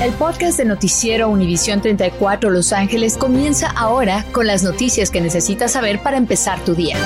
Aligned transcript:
El 0.00 0.14
podcast 0.14 0.56
de 0.56 0.64
Noticiero 0.64 1.28
Univisión 1.28 1.82
34 1.82 2.48
Los 2.48 2.72
Ángeles 2.72 3.18
comienza 3.18 3.70
ahora 3.76 4.24
con 4.32 4.46
las 4.46 4.62
noticias 4.62 5.10
que 5.10 5.20
necesitas 5.20 5.72
saber 5.72 6.02
para 6.02 6.16
empezar 6.16 6.58
tu 6.64 6.74
día. 6.74 6.96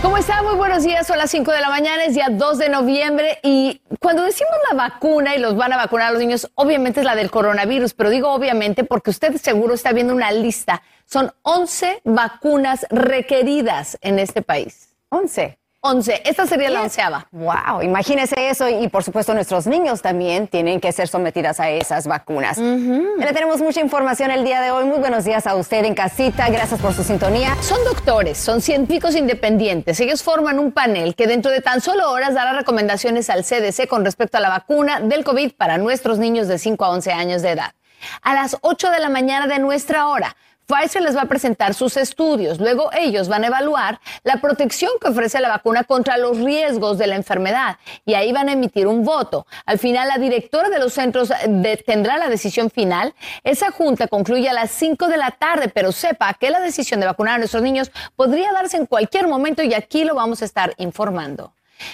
¿Cómo 0.00 0.16
está? 0.16 0.42
Muy 0.42 0.54
buenos 0.54 0.84
días, 0.84 1.06
son 1.06 1.18
las 1.18 1.30
5 1.30 1.52
de 1.52 1.60
la 1.60 1.68
mañana, 1.68 2.06
es 2.06 2.14
día 2.14 2.28
2 2.30 2.56
de 2.56 2.70
noviembre 2.70 3.38
y 3.42 3.82
cuando 4.00 4.22
decimos 4.22 4.54
la 4.70 4.74
vacuna 4.74 5.36
y 5.36 5.38
los 5.38 5.54
van 5.54 5.74
a 5.74 5.76
vacunar 5.76 6.08
a 6.08 6.10
los 6.12 6.20
niños, 6.20 6.50
obviamente 6.54 7.00
es 7.00 7.06
la 7.06 7.14
del 7.14 7.30
coronavirus, 7.30 7.92
pero 7.92 8.08
digo 8.08 8.32
obviamente 8.32 8.82
porque 8.82 9.10
usted 9.10 9.36
seguro 9.36 9.74
está 9.74 9.92
viendo 9.92 10.14
una 10.14 10.32
lista. 10.32 10.80
Son 11.04 11.30
11 11.42 12.00
vacunas 12.04 12.86
requeridas 12.88 13.98
en 14.00 14.18
este 14.18 14.40
país. 14.40 14.96
11. 15.10 15.58
11. 15.84 16.22
Esta 16.26 16.46
sería 16.46 16.70
la 16.70 16.82
onceava. 16.82 17.26
Wow, 17.32 17.82
imagínese 17.82 18.48
eso 18.48 18.68
y 18.68 18.86
por 18.86 19.02
supuesto 19.02 19.34
nuestros 19.34 19.66
niños 19.66 20.00
también 20.00 20.46
tienen 20.46 20.80
que 20.80 20.92
ser 20.92 21.08
sometidas 21.08 21.58
a 21.58 21.70
esas 21.70 22.06
vacunas. 22.06 22.56
Le 22.56 23.32
tenemos 23.32 23.60
mucha 23.60 23.80
información 23.80 24.30
el 24.30 24.44
día 24.44 24.60
de 24.60 24.70
hoy. 24.70 24.84
Muy 24.84 24.98
buenos 25.00 25.24
días 25.24 25.44
a 25.48 25.56
usted 25.56 25.84
en 25.84 25.94
casita. 25.94 26.48
Gracias 26.50 26.80
por 26.80 26.94
su 26.94 27.02
sintonía. 27.02 27.56
Son 27.62 27.82
doctores, 27.82 28.38
son 28.38 28.60
científicos 28.60 29.16
independientes. 29.16 29.98
Ellos 29.98 30.22
forman 30.22 30.60
un 30.60 30.70
panel 30.70 31.16
que 31.16 31.26
dentro 31.26 31.50
de 31.50 31.60
tan 31.60 31.80
solo 31.80 32.12
horas 32.12 32.32
dará 32.32 32.52
recomendaciones 32.52 33.28
al 33.28 33.42
CDC 33.42 33.88
con 33.88 34.04
respecto 34.04 34.36
a 34.36 34.40
la 34.40 34.50
vacuna 34.50 35.00
del 35.00 35.24
COVID 35.24 35.54
para 35.54 35.78
nuestros 35.78 36.20
niños 36.20 36.46
de 36.46 36.58
5 36.58 36.84
a 36.84 36.90
11 36.90 37.10
años 37.10 37.42
de 37.42 37.50
edad. 37.50 37.74
A 38.22 38.34
las 38.34 38.56
8 38.60 38.90
de 38.90 39.00
la 39.00 39.08
mañana 39.08 39.48
de 39.48 39.58
nuestra 39.58 40.06
hora 40.06 40.36
Pfizer 40.66 41.02
les 41.02 41.16
va 41.16 41.22
a 41.22 41.26
presentar 41.26 41.74
sus 41.74 41.96
estudios. 41.96 42.58
Luego 42.60 42.90
ellos 42.92 43.28
van 43.28 43.44
a 43.44 43.48
evaluar 43.48 44.00
la 44.22 44.40
protección 44.40 44.90
que 45.00 45.08
ofrece 45.08 45.40
la 45.40 45.48
vacuna 45.48 45.84
contra 45.84 46.16
los 46.18 46.38
riesgos 46.38 46.98
de 46.98 47.06
la 47.06 47.16
enfermedad 47.16 47.78
y 48.04 48.14
ahí 48.14 48.32
van 48.32 48.48
a 48.48 48.52
emitir 48.52 48.86
un 48.86 49.04
voto. 49.04 49.46
Al 49.66 49.78
final, 49.78 50.08
la 50.08 50.18
directora 50.18 50.68
de 50.68 50.78
los 50.78 50.92
centros 50.92 51.32
tendrá 51.84 52.16
la 52.18 52.28
decisión 52.28 52.70
final. 52.70 53.14
Esa 53.44 53.70
junta 53.70 54.08
concluye 54.08 54.48
a 54.48 54.52
las 54.52 54.70
5 54.70 55.08
de 55.08 55.16
la 55.16 55.32
tarde, 55.32 55.68
pero 55.68 55.92
sepa 55.92 56.34
que 56.34 56.50
la 56.50 56.60
decisión 56.60 57.00
de 57.00 57.06
vacunar 57.06 57.34
a 57.34 57.38
nuestros 57.38 57.62
niños 57.62 57.90
podría 58.16 58.52
darse 58.52 58.76
en 58.76 58.86
cualquier 58.86 59.28
momento 59.28 59.62
y 59.62 59.74
aquí 59.74 60.04
lo 60.04 60.14
vamos 60.14 60.42
a 60.42 60.44
estar 60.44 60.74
informando. 60.78 61.52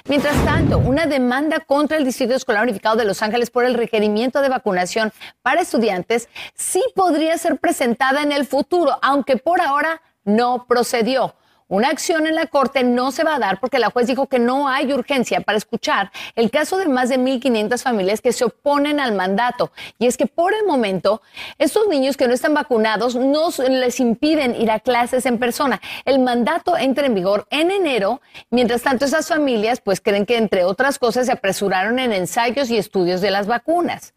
Mientras 0.08 0.36
tanto, 0.44 0.78
una 0.78 1.06
demanda 1.06 1.60
contra 1.60 1.96
el 1.96 2.04
Distrito 2.04 2.34
Escolar 2.34 2.62
Unificado 2.62 2.96
de 2.96 3.04
Los 3.04 3.22
Ángeles 3.22 3.50
por 3.50 3.64
el 3.64 3.74
requerimiento 3.74 4.40
de 4.40 4.48
vacunación 4.48 5.12
para 5.42 5.60
estudiantes 5.60 6.28
sí 6.54 6.82
podría 6.94 7.36
ser 7.38 7.58
presentada 7.58 8.22
en 8.22 8.32
el 8.32 8.46
futuro, 8.46 8.98
aunque 9.02 9.36
por 9.36 9.60
ahora 9.60 10.00
no 10.24 10.66
procedió. 10.66 11.34
Una 11.70 11.90
acción 11.90 12.26
en 12.26 12.34
la 12.34 12.46
Corte 12.46 12.82
no 12.82 13.12
se 13.12 13.24
va 13.24 13.34
a 13.34 13.38
dar 13.38 13.60
porque 13.60 13.78
la 13.78 13.90
juez 13.90 14.06
dijo 14.06 14.26
que 14.26 14.38
no 14.38 14.68
hay 14.68 14.90
urgencia 14.90 15.42
para 15.42 15.58
escuchar 15.58 16.10
el 16.34 16.50
caso 16.50 16.78
de 16.78 16.88
más 16.88 17.10
de 17.10 17.18
1.500 17.18 17.82
familias 17.82 18.22
que 18.22 18.32
se 18.32 18.46
oponen 18.46 19.00
al 19.00 19.12
mandato. 19.12 19.70
Y 19.98 20.06
es 20.06 20.16
que 20.16 20.26
por 20.26 20.54
el 20.54 20.64
momento, 20.64 21.20
estos 21.58 21.86
niños 21.88 22.16
que 22.16 22.26
no 22.26 22.32
están 22.32 22.54
vacunados 22.54 23.16
no 23.16 23.50
les 23.68 24.00
impiden 24.00 24.56
ir 24.58 24.70
a 24.70 24.80
clases 24.80 25.26
en 25.26 25.38
persona. 25.38 25.78
El 26.06 26.20
mandato 26.20 26.74
entra 26.76 27.04
en 27.04 27.14
vigor 27.14 27.46
en 27.50 27.70
enero. 27.70 28.22
Mientras 28.48 28.80
tanto, 28.80 29.04
esas 29.04 29.28
familias 29.28 29.82
pues 29.82 30.00
creen 30.00 30.24
que 30.24 30.38
entre 30.38 30.64
otras 30.64 30.98
cosas 30.98 31.26
se 31.26 31.32
apresuraron 31.32 31.98
en 31.98 32.14
ensayos 32.14 32.70
y 32.70 32.78
estudios 32.78 33.20
de 33.20 33.30
las 33.30 33.46
vacunas. 33.46 34.14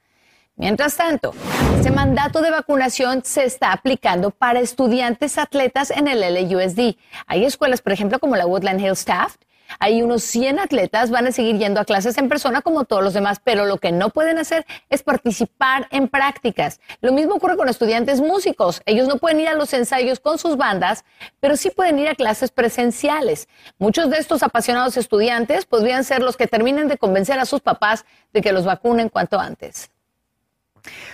Mientras 0.61 0.95
tanto, 0.95 1.33
este 1.77 1.89
mandato 1.89 2.39
de 2.39 2.51
vacunación 2.51 3.23
se 3.25 3.45
está 3.45 3.71
aplicando 3.71 4.29
para 4.29 4.59
estudiantes 4.59 5.39
atletas 5.39 5.89
en 5.89 6.07
el 6.07 6.21
LUSD. 6.21 6.97
Hay 7.25 7.45
escuelas, 7.45 7.81
por 7.81 7.93
ejemplo, 7.93 8.19
como 8.19 8.35
la 8.35 8.45
Woodland 8.45 8.79
Hills 8.79 9.03
Taft. 9.03 9.41
Hay 9.79 10.03
unos 10.03 10.21
100 10.21 10.59
atletas, 10.59 11.09
van 11.09 11.25
a 11.25 11.31
seguir 11.31 11.57
yendo 11.57 11.79
a 11.79 11.85
clases 11.85 12.15
en 12.19 12.29
persona 12.29 12.61
como 12.61 12.83
todos 12.83 13.03
los 13.03 13.15
demás, 13.15 13.41
pero 13.43 13.65
lo 13.65 13.79
que 13.79 13.91
no 13.91 14.11
pueden 14.11 14.37
hacer 14.37 14.67
es 14.91 15.01
participar 15.01 15.87
en 15.89 16.07
prácticas. 16.07 16.79
Lo 17.01 17.11
mismo 17.11 17.33
ocurre 17.33 17.57
con 17.57 17.67
estudiantes 17.67 18.21
músicos. 18.21 18.83
Ellos 18.85 19.07
no 19.07 19.17
pueden 19.17 19.39
ir 19.39 19.47
a 19.47 19.55
los 19.55 19.73
ensayos 19.73 20.19
con 20.19 20.37
sus 20.37 20.57
bandas, 20.57 21.05
pero 21.39 21.57
sí 21.57 21.71
pueden 21.71 21.97
ir 21.97 22.07
a 22.07 22.13
clases 22.13 22.51
presenciales. 22.51 23.47
Muchos 23.79 24.11
de 24.11 24.17
estos 24.17 24.43
apasionados 24.43 24.95
estudiantes 24.95 25.65
podrían 25.65 26.03
ser 26.03 26.21
los 26.21 26.37
que 26.37 26.45
terminen 26.45 26.87
de 26.87 26.99
convencer 26.99 27.39
a 27.39 27.45
sus 27.45 27.61
papás 27.61 28.05
de 28.31 28.43
que 28.43 28.51
los 28.51 28.63
vacunen 28.63 29.09
cuanto 29.09 29.39
antes. 29.39 29.89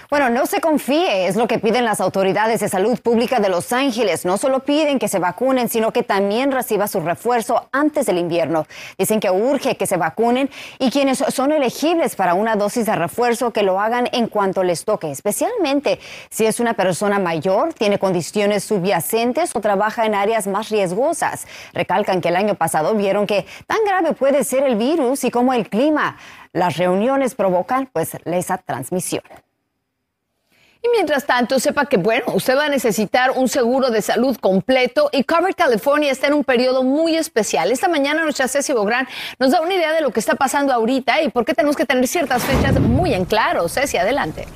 Bueno, 0.10 0.30
no 0.30 0.46
se 0.46 0.62
confíe, 0.62 1.28
es 1.28 1.36
lo 1.36 1.48
que 1.48 1.60
piden 1.60 1.84
las 1.84 2.00
autoridades 2.00 2.62
de 2.62 2.70
salud 2.70 2.98
pública 3.00 3.40
de 3.40 3.50
Los 3.50 3.74
Ángeles. 3.74 4.24
No 4.24 4.38
solo 4.38 4.62
piden 4.62 5.00
que 5.00 5.10
se 5.10 5.20
vacunen, 5.20 5.68
sino 5.68 5.92
que 5.92 6.02
también 6.02 6.52
reciba 6.54 6.88
su 6.88 7.02
refuerzo 7.02 7.68
antes 7.74 8.06
del 8.06 8.18
invierno. 8.18 8.66
Dicen 8.98 9.20
que 9.20 9.30
urge 9.30 9.76
que 9.76 9.86
se 9.86 9.98
vacunen 9.98 10.50
y 10.80 10.92
quienes 10.92 11.18
son 11.18 11.52
elegibles 11.52 12.16
para 12.16 12.36
una 12.36 12.56
dosis 12.56 12.86
de 12.86 12.96
refuerzo 12.96 13.52
que 13.52 13.64
lo 13.64 13.82
hagan 13.82 14.08
en 14.14 14.28
cuanto 14.28 14.64
les 14.64 14.86
toque, 14.86 15.12
especialmente 15.12 16.00
si 16.30 16.46
es 16.46 16.62
una 16.62 16.74
persona 16.74 17.20
mayor, 17.20 17.74
tiene 17.74 18.00
condiciones 18.00 18.64
subyacentes 18.64 19.56
o 19.56 19.60
trabaja 19.60 20.06
en 20.06 20.16
áreas 20.16 20.48
más 20.48 20.70
riesgosas. 20.70 21.48
Recalcan 21.74 22.22
que 22.22 22.30
el 22.30 22.38
año 22.38 22.56
pasado 22.56 22.96
vieron 22.96 23.28
que 23.28 23.46
tan 23.66 23.84
grave 23.86 24.14
puede 24.14 24.46
ser 24.46 24.64
el 24.64 24.78
virus 24.78 25.26
y 25.26 25.32
cómo 25.32 25.54
el 25.54 25.70
clima, 25.70 26.18
las 26.54 26.78
reuniones 26.78 27.36
provocan 27.36 27.90
pues 27.92 28.18
esa 28.26 28.58
transmisión. 28.58 29.24
Y 30.84 30.90
mientras 30.90 31.26
tanto, 31.26 31.60
sepa 31.60 31.86
que, 31.86 31.98
bueno, 31.98 32.26
usted 32.34 32.56
va 32.56 32.66
a 32.66 32.70
necesitar 32.70 33.32
un 33.32 33.50
seguro 33.50 33.90
de 33.90 34.02
salud 34.02 34.38
completo 34.38 35.10
y 35.12 35.24
Cover 35.24 35.56
California 35.56 36.12
está 36.12 36.28
en 36.28 36.34
un 36.34 36.44
periodo 36.44 36.84
muy 36.84 37.16
especial. 37.16 37.72
Esta 37.72 37.88
mañana 37.88 38.24
nuestra 38.24 38.48
Ceci 38.48 38.74
Bográn 38.74 39.08
nos 39.40 39.52
da 39.52 39.62
una 39.62 39.74
idea 39.74 39.92
de 39.94 40.02
lo 40.02 40.12
que 40.12 40.20
está 40.20 40.36
pasando 40.36 40.74
ahorita 40.74 41.22
y 41.24 41.30
por 41.30 41.46
qué 41.46 41.56
tenemos 41.56 41.76
que 41.76 41.86
tener 41.86 42.08
ciertas 42.08 42.44
fechas 42.44 42.80
muy 42.80 43.14
en 43.14 43.26
claro. 43.26 43.68
Ceci, 43.70 43.98
adelante. 43.98 44.48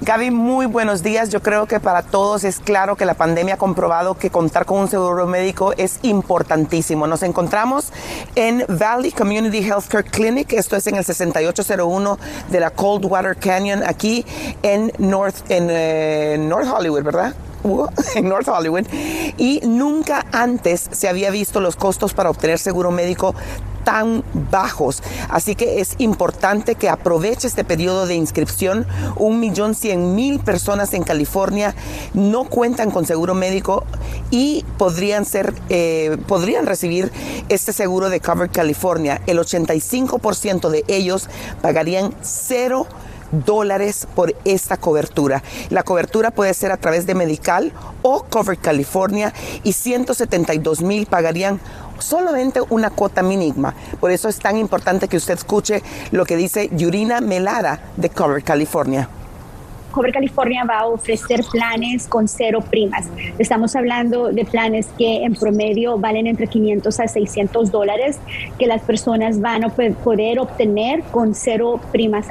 Gaby, 0.00 0.30
muy 0.30 0.66
buenos 0.66 1.02
días. 1.02 1.28
Yo 1.28 1.42
creo 1.42 1.66
que 1.66 1.80
para 1.80 2.02
todos 2.02 2.44
es 2.44 2.60
claro 2.60 2.94
que 2.94 3.04
la 3.04 3.14
pandemia 3.14 3.54
ha 3.54 3.58
comprobado 3.58 4.14
que 4.14 4.30
contar 4.30 4.64
con 4.64 4.78
un 4.78 4.88
seguro 4.88 5.26
médico 5.26 5.74
es 5.76 5.98
importantísimo. 6.02 7.08
Nos 7.08 7.24
encontramos 7.24 7.92
en 8.38 8.64
Valley 8.68 9.10
Community 9.10 9.58
Healthcare 9.58 10.04
Clinic. 10.04 10.52
Esto 10.52 10.76
es 10.76 10.86
en 10.86 10.94
el 10.94 11.04
6801 11.04 12.18
de 12.48 12.60
la 12.60 12.70
Coldwater 12.70 13.36
Canyon, 13.36 13.82
aquí 13.84 14.24
en 14.62 14.92
North, 14.98 15.50
en, 15.50 15.66
eh, 15.68 16.36
North 16.38 16.68
Hollywood, 16.72 17.02
¿verdad? 17.02 17.34
en 18.14 18.28
North 18.28 18.48
Hollywood 18.48 18.86
y 19.36 19.60
nunca 19.64 20.26
antes 20.32 20.88
se 20.90 21.08
había 21.08 21.30
visto 21.30 21.60
los 21.60 21.76
costos 21.76 22.14
para 22.14 22.30
obtener 22.30 22.58
seguro 22.58 22.90
médico 22.90 23.34
tan 23.84 24.22
bajos. 24.50 25.02
Así 25.30 25.54
que 25.54 25.80
es 25.80 25.94
importante 25.96 26.74
que 26.74 26.90
aproveche 26.90 27.48
este 27.48 27.64
periodo 27.64 28.06
de 28.06 28.16
inscripción. 28.16 28.86
Un 29.16 29.40
millón 29.40 29.74
cien 29.74 30.14
mil 30.14 30.40
personas 30.40 30.92
en 30.92 31.04
California 31.04 31.74
no 32.12 32.44
cuentan 32.44 32.90
con 32.90 33.06
seguro 33.06 33.34
médico 33.34 33.84
y 34.30 34.64
podrían 34.76 35.24
ser, 35.24 35.54
eh, 35.70 36.18
podrían 36.26 36.66
recibir 36.66 37.10
este 37.48 37.72
seguro 37.72 38.10
de 38.10 38.20
Covered 38.20 38.50
California. 38.50 39.22
El 39.26 39.38
85% 39.38 40.68
de 40.68 40.84
ellos 40.86 41.28
pagarían 41.62 42.14
cero 42.20 42.86
dólares 43.32 44.06
por 44.14 44.34
esta 44.44 44.76
cobertura. 44.76 45.42
La 45.70 45.82
cobertura 45.82 46.30
puede 46.30 46.54
ser 46.54 46.72
a 46.72 46.76
través 46.76 47.06
de 47.06 47.14
Medical 47.14 47.72
o 48.02 48.24
Covered 48.24 48.60
California 48.60 49.32
y 49.64 49.72
172 49.72 50.82
mil 50.82 51.06
pagarían 51.06 51.60
solamente 51.98 52.60
una 52.70 52.90
cuota 52.90 53.22
mínima. 53.22 53.74
Por 54.00 54.10
eso 54.10 54.28
es 54.28 54.38
tan 54.38 54.56
importante 54.56 55.08
que 55.08 55.16
usted 55.16 55.34
escuche 55.34 55.82
lo 56.10 56.24
que 56.24 56.36
dice 56.36 56.70
Yurina 56.72 57.20
Melara 57.20 57.80
de 57.96 58.10
Cover 58.10 58.42
California. 58.42 59.08
Cover 59.90 60.12
California 60.12 60.64
va 60.64 60.80
a 60.80 60.86
ofrecer 60.86 61.42
planes 61.50 62.06
con 62.06 62.28
cero 62.28 62.60
primas. 62.70 63.06
Estamos 63.38 63.74
hablando 63.74 64.30
de 64.30 64.44
planes 64.44 64.86
que 64.98 65.24
en 65.24 65.34
promedio 65.34 65.98
valen 65.98 66.26
entre 66.26 66.46
500 66.46 67.00
a 67.00 67.08
600 67.08 67.72
dólares 67.72 68.18
que 68.58 68.66
las 68.66 68.82
personas 68.82 69.40
van 69.40 69.64
a 69.64 69.70
poder 69.70 70.38
obtener 70.38 71.02
con 71.04 71.34
cero 71.34 71.80
primas 71.90 72.26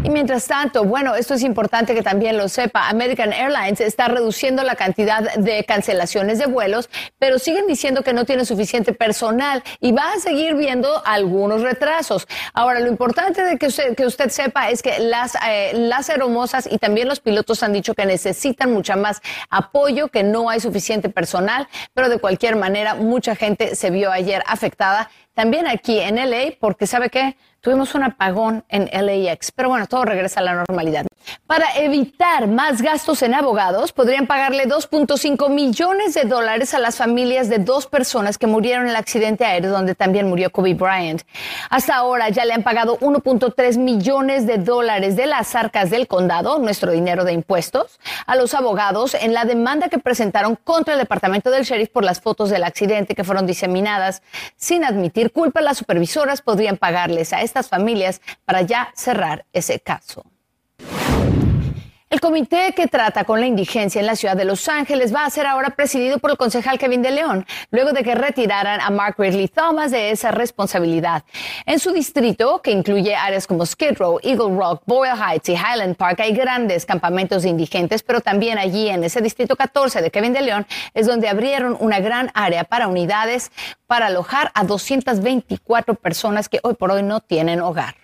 Y 0.05 0.11
mientras 0.11 0.49
tanto, 0.49 0.83
bueno, 0.83 1.15
esto 1.15 1.35
es 1.35 1.45
importante 1.45 1.95
que 1.95 2.03
también 2.03 2.37
lo 2.37 2.49
sepa, 2.49 2.89
American 2.89 3.33
Airlines 3.33 3.81
está 3.81 4.09
reduciendo 4.09 4.65
la 4.65 4.75
cantidad 4.75 5.33
de 5.37 5.63
cancelaciones 5.63 6.41
de 6.41 6.47
vuelos, 6.47 6.91
pero 7.21 7.39
siguen 7.39 7.69
diciendo 7.69 8.03
que 8.03 8.13
no 8.13 8.25
tiene 8.25 8.45
suficiente 8.45 8.93
personal 8.93 9.63
y 9.79 9.93
va 9.93 10.13
a 10.13 10.19
seguir 10.19 10.57
viendo 10.57 10.89
algunos 11.07 11.63
retrasos. 11.63 12.27
Ahora, 12.53 12.81
lo 12.81 12.89
importante 12.89 13.45
de 13.45 13.59
que 13.59 13.67
usted, 13.67 13.95
que 13.95 14.05
usted 14.05 14.31
sepa 14.31 14.71
es 14.71 14.83
que 14.83 14.99
las, 14.99 15.37
eh, 15.47 15.71
las 15.75 16.11
aeromosas 16.11 16.69
y 16.69 16.79
también 16.79 17.07
los 17.07 17.21
pilotos 17.21 17.63
han 17.63 17.73
dicho 17.73 17.95
que 17.95 18.05
necesitan 18.05 18.73
mucha 18.73 18.97
más 18.97 19.23
apoyo, 19.51 20.09
que 20.09 20.25
no 20.25 20.51
hay 20.51 20.59
suficiente 20.59 21.11
personal, 21.11 21.69
pero 21.95 22.09
de 22.09 22.19
cualquier 22.19 22.57
manera 22.57 22.95
mucha 22.95 23.37
gente 23.37 23.77
se 23.77 23.91
vio 23.91 24.11
ayer 24.11 24.43
afectada. 24.49 25.11
También 25.35 25.67
aquí 25.67 25.99
en 25.99 26.17
LA, 26.17 26.57
porque 26.61 26.87
sabe 26.87 27.09
qué? 27.09 27.37
Tuvimos 27.63 27.95
un 27.95 28.03
apagón 28.03 28.65
en 28.69 28.91
LAX, 28.93 29.53
pero 29.53 29.69
bueno, 29.69 29.87
todo 29.87 30.05
regresa 30.05 30.41
a 30.41 30.43
la 30.43 30.53
normalidad. 30.53 31.07
Para 31.47 31.77
evitar 31.77 32.49
más 32.49 32.83
gastos 32.83 33.23
en 33.23 33.35
abogados, 33.35 33.93
podrían 33.93 34.27
pagarle 34.27 34.67
2.5 34.67 35.49
millones 35.49 36.15
de 36.15 36.25
dólares 36.25 36.75
a 36.75 36.81
las 36.81 36.97
familias 36.97 37.49
de 37.49 37.59
dos 37.59 37.87
personas 37.87 38.37
que 38.37 38.49
murieron 38.49 38.87
en 38.87 38.91
el 38.91 38.97
accidente 38.97 39.45
aéreo 39.45 39.71
donde 39.71 39.95
también 39.95 40.29
murió 40.29 40.51
Kobe 40.51 40.75
Bryant. 40.75 41.23
Hasta 41.71 41.95
ahora 41.95 42.31
ya 42.31 42.45
le 42.45 42.53
han 42.53 42.65
pagado 42.65 42.99
1.3 42.99 43.79
millones 43.79 44.45
de 44.45 44.59
dólares 44.59 45.15
de 45.15 45.27
las 45.27 45.55
arcas 45.55 45.89
del 45.91 46.09
condado, 46.09 46.59
nuestro 46.59 46.91
dinero 46.91 47.25
de 47.25 47.33
impuestos, 47.33 48.01
a 48.27 48.35
los 48.35 48.55
abogados 48.55 49.15
en 49.15 49.35
la 49.35 49.45
demanda 49.45 49.89
que 49.89 49.99
presentaron 49.99 50.57
contra 50.57 50.95
el 50.95 51.01
departamento 51.01 51.53
del 51.53 51.63
sheriff 51.63 51.91
por 51.91 52.03
las 52.03 52.21
fotos 52.21 52.51
del 52.51 52.65
accidente 52.65 53.15
que 53.15 53.23
fueron 53.23 53.47
diseminadas. 53.47 54.21
Sin 54.57 54.85
admitir 54.85 55.22
culpa, 55.31 55.61
las 55.61 55.79
supervisoras 55.79 56.43
podrían 56.43 56.77
pagarles 56.77 57.33
a 57.33 57.43
estas 57.43 57.69
familias 57.69 58.21
para 58.45 58.63
ya 58.63 58.93
cerrar 58.97 59.47
ese 59.53 59.81
caso. 59.81 60.25
El 62.13 62.21
comité 62.21 62.75
que 62.77 62.89
trata 62.89 63.25
con 63.25 63.41
la 63.41 63.47
indigencia 63.47 63.99
en 63.99 64.07
la 64.07 64.17
ciudad 64.17 64.37
de 64.37 64.45
Los 64.45 64.69
Ángeles 64.69 65.15
va 65.15 65.25
a 65.25 65.31
ser 65.31 65.47
ahora 65.47 65.71
presidido 65.71 66.19
por 66.19 66.31
el 66.31 66.37
concejal 66.37 66.79
Kevin 66.79 67.01
de 67.01 67.11
León, 67.11 67.47
luego 67.71 67.93
de 67.93 68.05
que 68.05 68.15
retiraran 68.15 68.83
a 68.83 68.91
Mark 68.91 69.15
Ridley 69.17 69.49
Thomas 69.49 69.93
de 69.93 70.11
esa 70.11 70.31
responsabilidad. 70.31 71.25
En 71.65 71.79
su 71.79 71.91
distrito, 71.91 72.61
que 72.61 72.71
incluye 72.71 73.17
áreas 73.17 73.47
como 73.47 73.65
Skid 73.65 73.97
Row, 73.97 74.19
Eagle 74.23 74.55
Rock, 74.55 74.83
Boyle 74.85 75.15
Heights 75.15 75.49
y 75.49 75.53
Highland 75.55 75.97
Park, 75.97 76.21
hay 76.21 76.35
grandes 76.35 76.85
campamentos 76.85 77.45
de 77.45 77.49
indigentes, 77.49 78.03
pero 78.03 78.21
también 78.21 78.59
allí 78.59 78.91
en 78.91 79.05
ese 79.05 79.23
distrito 79.23 79.57
14 79.57 80.03
de 80.03 80.11
Kevin 80.11 80.35
de 80.35 80.43
León 80.43 80.67
es 80.93 81.07
donde 81.07 81.31
abrieron 81.31 81.79
una 81.81 82.01
gran 82.01 82.31
área 82.35 82.65
para 82.65 82.89
unidades 82.89 83.51
para 83.87 84.09
alojar 84.09 84.51
a 84.53 84.65
224 84.65 85.95
personas 85.95 86.51
que 86.51 86.61
hoy 86.63 86.75
por 86.75 86.91
hoy 86.91 87.03
no 87.03 87.21
tienen 87.21 87.63
hogar. 87.63 88.02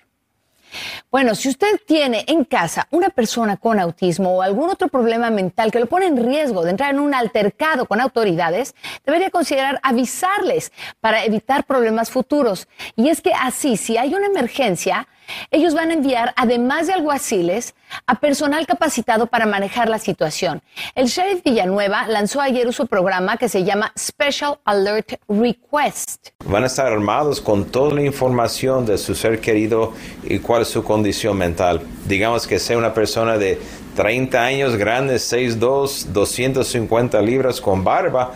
Bueno, 1.10 1.34
si 1.34 1.48
usted 1.48 1.80
tiene 1.86 2.24
en 2.26 2.44
casa 2.44 2.86
una 2.90 3.08
persona 3.08 3.56
con 3.56 3.78
autismo 3.80 4.36
o 4.36 4.42
algún 4.42 4.70
otro 4.70 4.88
problema 4.88 5.30
mental 5.30 5.70
que 5.70 5.80
lo 5.80 5.86
pone 5.86 6.06
en 6.06 6.22
riesgo 6.22 6.64
de 6.64 6.70
entrar 6.70 6.90
en 6.90 7.00
un 7.00 7.14
altercado 7.14 7.86
con 7.86 8.00
autoridades, 8.00 8.74
debería 9.04 9.30
considerar 9.30 9.80
avisarles 9.82 10.72
para 11.00 11.24
evitar 11.24 11.64
problemas 11.64 12.10
futuros. 12.10 12.68
Y 12.96 13.08
es 13.08 13.20
que 13.20 13.32
así, 13.32 13.76
si 13.76 13.96
hay 13.96 14.14
una 14.14 14.26
emergencia, 14.26 15.08
ellos 15.50 15.74
van 15.74 15.90
a 15.90 15.94
enviar, 15.94 16.32
además 16.36 16.86
de 16.86 16.94
alguaciles, 16.94 17.74
a 18.06 18.16
personal 18.16 18.66
capacitado 18.66 19.26
para 19.26 19.46
manejar 19.46 19.88
la 19.88 19.98
situación. 19.98 20.62
El 20.94 21.06
sheriff 21.06 21.42
Villanueva 21.44 22.06
lanzó 22.06 22.40
ayer 22.40 22.72
su 22.72 22.86
programa 22.86 23.36
que 23.36 23.48
se 23.48 23.64
llama 23.64 23.92
Special 23.98 24.58
Alert 24.64 25.14
Request. 25.28 26.28
Van 26.44 26.64
a 26.64 26.66
estar 26.66 26.86
armados 26.86 27.40
con 27.40 27.66
toda 27.66 27.94
la 27.94 28.02
información 28.02 28.86
de 28.86 28.98
su 28.98 29.14
ser 29.14 29.40
querido 29.40 29.92
y 30.24 30.38
cuál 30.38 30.62
es 30.62 30.68
su 30.68 30.82
condición 30.82 31.36
mental. 31.36 31.82
Digamos 32.06 32.46
que 32.46 32.58
sea 32.58 32.78
una 32.78 32.94
persona 32.94 33.38
de 33.38 33.58
30 33.96 34.40
años 34.40 34.76
grande, 34.76 35.16
6'2, 35.16 36.06
250 36.06 37.20
libras 37.20 37.60
con 37.60 37.82
barba, 37.82 38.32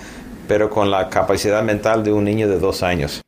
pero 0.49 0.69
con 0.69 0.91
la 0.91 1.09
capacidad 1.09 1.63
mental 1.63 2.03
de 2.03 2.13
un 2.13 2.25
niño 2.25 2.49
de 2.49 2.59
dos 2.59 2.83
años. 2.83 3.22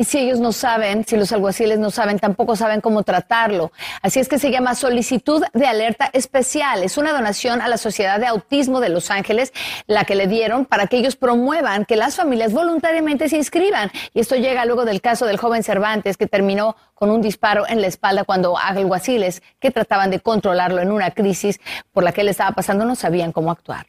Y 0.00 0.04
si 0.04 0.18
ellos 0.18 0.40
no 0.40 0.52
saben, 0.52 1.04
si 1.06 1.18
los 1.18 1.30
alguaciles 1.30 1.78
no 1.78 1.90
saben, 1.90 2.18
tampoco 2.18 2.56
saben 2.56 2.80
cómo 2.80 3.02
tratarlo. 3.02 3.70
Así 4.00 4.18
es 4.18 4.30
que 4.30 4.38
se 4.38 4.50
llama 4.50 4.74
solicitud 4.74 5.42
de 5.52 5.66
alerta 5.66 6.08
especial. 6.14 6.82
Es 6.82 6.96
una 6.96 7.12
donación 7.12 7.60
a 7.60 7.68
la 7.68 7.76
Sociedad 7.76 8.18
de 8.18 8.26
Autismo 8.26 8.80
de 8.80 8.88
Los 8.88 9.10
Ángeles, 9.10 9.52
la 9.86 10.04
que 10.04 10.14
le 10.14 10.26
dieron 10.26 10.64
para 10.64 10.86
que 10.86 10.96
ellos 10.96 11.16
promuevan 11.16 11.84
que 11.84 11.96
las 11.96 12.16
familias 12.16 12.54
voluntariamente 12.54 13.28
se 13.28 13.36
inscriban. 13.36 13.90
Y 14.14 14.20
esto 14.20 14.36
llega 14.36 14.64
luego 14.64 14.86
del 14.86 15.02
caso 15.02 15.26
del 15.26 15.36
joven 15.36 15.62
Cervantes 15.62 16.16
que 16.16 16.26
terminó 16.26 16.76
con 16.94 17.10
un 17.10 17.20
disparo 17.20 17.68
en 17.68 17.82
la 17.82 17.88
espalda 17.88 18.24
cuando 18.24 18.56
alguaciles 18.56 19.42
que 19.58 19.70
trataban 19.70 20.10
de 20.10 20.20
controlarlo 20.20 20.80
en 20.80 20.92
una 20.92 21.10
crisis 21.10 21.60
por 21.92 22.04
la 22.04 22.12
que 22.12 22.22
él 22.22 22.28
estaba 22.28 22.52
pasando 22.52 22.86
no 22.86 22.94
sabían 22.94 23.32
cómo 23.32 23.50
actuar. 23.50 23.84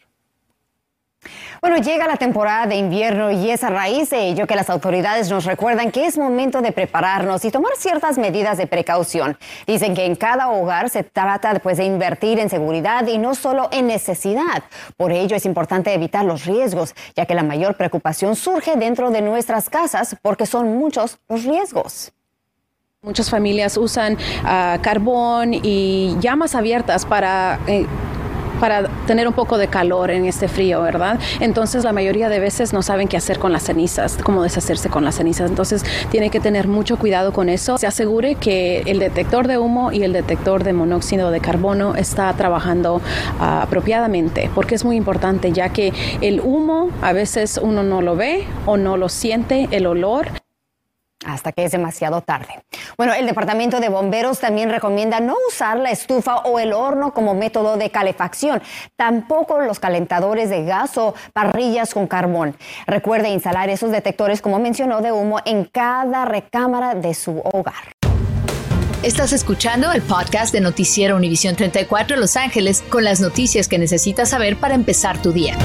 Bueno, 1.61 1.77
llega 1.77 2.07
la 2.07 2.17
temporada 2.17 2.65
de 2.65 2.75
invierno 2.75 3.29
y 3.29 3.51
es 3.51 3.63
a 3.63 3.69
raíz 3.69 4.09
de 4.09 4.29
ello 4.29 4.47
que 4.47 4.55
las 4.55 4.71
autoridades 4.71 5.29
nos 5.29 5.45
recuerdan 5.45 5.91
que 5.91 6.07
es 6.07 6.17
momento 6.17 6.59
de 6.61 6.71
prepararnos 6.71 7.45
y 7.45 7.51
tomar 7.51 7.73
ciertas 7.77 8.17
medidas 8.17 8.57
de 8.57 8.65
precaución. 8.65 9.37
Dicen 9.67 9.93
que 9.93 10.05
en 10.05 10.15
cada 10.15 10.49
hogar 10.49 10.89
se 10.89 11.03
trata 11.03 11.53
pues, 11.59 11.77
de 11.77 11.85
invertir 11.85 12.39
en 12.39 12.49
seguridad 12.49 13.05
y 13.05 13.19
no 13.19 13.35
solo 13.35 13.69
en 13.71 13.85
necesidad. 13.85 14.63
Por 14.97 15.11
ello 15.11 15.35
es 15.35 15.45
importante 15.45 15.93
evitar 15.93 16.25
los 16.25 16.45
riesgos, 16.45 16.95
ya 17.15 17.27
que 17.27 17.35
la 17.35 17.43
mayor 17.43 17.75
preocupación 17.75 18.35
surge 18.35 18.75
dentro 18.75 19.11
de 19.11 19.21
nuestras 19.21 19.69
casas 19.69 20.15
porque 20.23 20.47
son 20.47 20.75
muchos 20.77 21.19
los 21.29 21.43
riesgos. 21.43 22.11
Muchas 23.03 23.29
familias 23.29 23.77
usan 23.77 24.17
ah, 24.43 24.79
carbón 24.81 25.53
y 25.53 26.15
llamas 26.19 26.55
abiertas 26.55 27.05
para 27.05 27.59
eh, 27.67 27.85
para 28.61 28.83
tener 29.07 29.27
un 29.27 29.33
poco 29.33 29.57
de 29.57 29.67
calor 29.67 30.11
en 30.11 30.25
este 30.25 30.47
frío, 30.47 30.81
¿verdad? 30.83 31.19
Entonces 31.41 31.83
la 31.83 31.91
mayoría 31.91 32.29
de 32.29 32.39
veces 32.39 32.71
no 32.71 32.81
saben 32.83 33.07
qué 33.09 33.17
hacer 33.17 33.39
con 33.39 33.51
las 33.51 33.63
cenizas, 33.63 34.17
cómo 34.23 34.43
deshacerse 34.43 34.87
con 34.87 35.03
las 35.03 35.15
cenizas. 35.15 35.49
Entonces 35.49 35.83
tiene 36.11 36.29
que 36.29 36.39
tener 36.39 36.67
mucho 36.67 36.97
cuidado 36.97 37.33
con 37.33 37.49
eso. 37.49 37.77
Se 37.79 37.87
asegure 37.87 38.35
que 38.35 38.83
el 38.85 38.99
detector 38.99 39.47
de 39.47 39.57
humo 39.57 39.91
y 39.91 40.03
el 40.03 40.13
detector 40.13 40.63
de 40.63 40.73
monóxido 40.73 41.31
de 41.31 41.39
carbono 41.39 41.95
está 41.95 42.31
trabajando 42.33 43.01
ah, 43.39 43.63
apropiadamente, 43.63 44.49
porque 44.53 44.75
es 44.75 44.85
muy 44.85 44.95
importante, 44.95 45.51
ya 45.51 45.69
que 45.69 45.91
el 46.21 46.39
humo 46.39 46.89
a 47.01 47.13
veces 47.13 47.59
uno 47.61 47.83
no 47.83 48.01
lo 48.01 48.15
ve 48.15 48.45
o 48.67 48.77
no 48.77 48.95
lo 48.95 49.09
siente, 49.09 49.67
el 49.71 49.87
olor 49.87 50.40
hasta 51.25 51.51
que 51.51 51.65
es 51.65 51.71
demasiado 51.71 52.21
tarde. 52.21 52.61
Bueno, 52.97 53.13
el 53.13 53.25
Departamento 53.25 53.79
de 53.79 53.89
Bomberos 53.89 54.39
también 54.39 54.69
recomienda 54.69 55.19
no 55.19 55.35
usar 55.47 55.77
la 55.77 55.91
estufa 55.91 56.37
o 56.37 56.59
el 56.59 56.73
horno 56.73 57.13
como 57.13 57.33
método 57.33 57.77
de 57.77 57.89
calefacción, 57.89 58.61
tampoco 58.95 59.59
los 59.59 59.79
calentadores 59.79 60.49
de 60.49 60.63
gas 60.63 60.97
o 60.97 61.13
parrillas 61.33 61.93
con 61.93 62.07
carbón. 62.07 62.55
Recuerde 62.87 63.29
instalar 63.29 63.69
esos 63.69 63.91
detectores, 63.91 64.41
como 64.41 64.59
mencionó, 64.59 65.01
de 65.01 65.11
humo 65.11 65.39
en 65.45 65.65
cada 65.65 66.25
recámara 66.25 66.95
de 66.95 67.13
su 67.13 67.39
hogar. 67.39 67.95
Estás 69.03 69.33
escuchando 69.33 69.91
el 69.91 70.03
podcast 70.03 70.53
de 70.53 70.61
Noticiero 70.61 71.15
Univisión 71.15 71.55
34 71.55 72.17
Los 72.17 72.37
Ángeles 72.37 72.83
con 72.87 73.03
las 73.03 73.19
noticias 73.19 73.67
que 73.67 73.79
necesitas 73.79 74.29
saber 74.29 74.57
para 74.57 74.75
empezar 74.75 75.19
tu 75.19 75.31
día. 75.31 75.57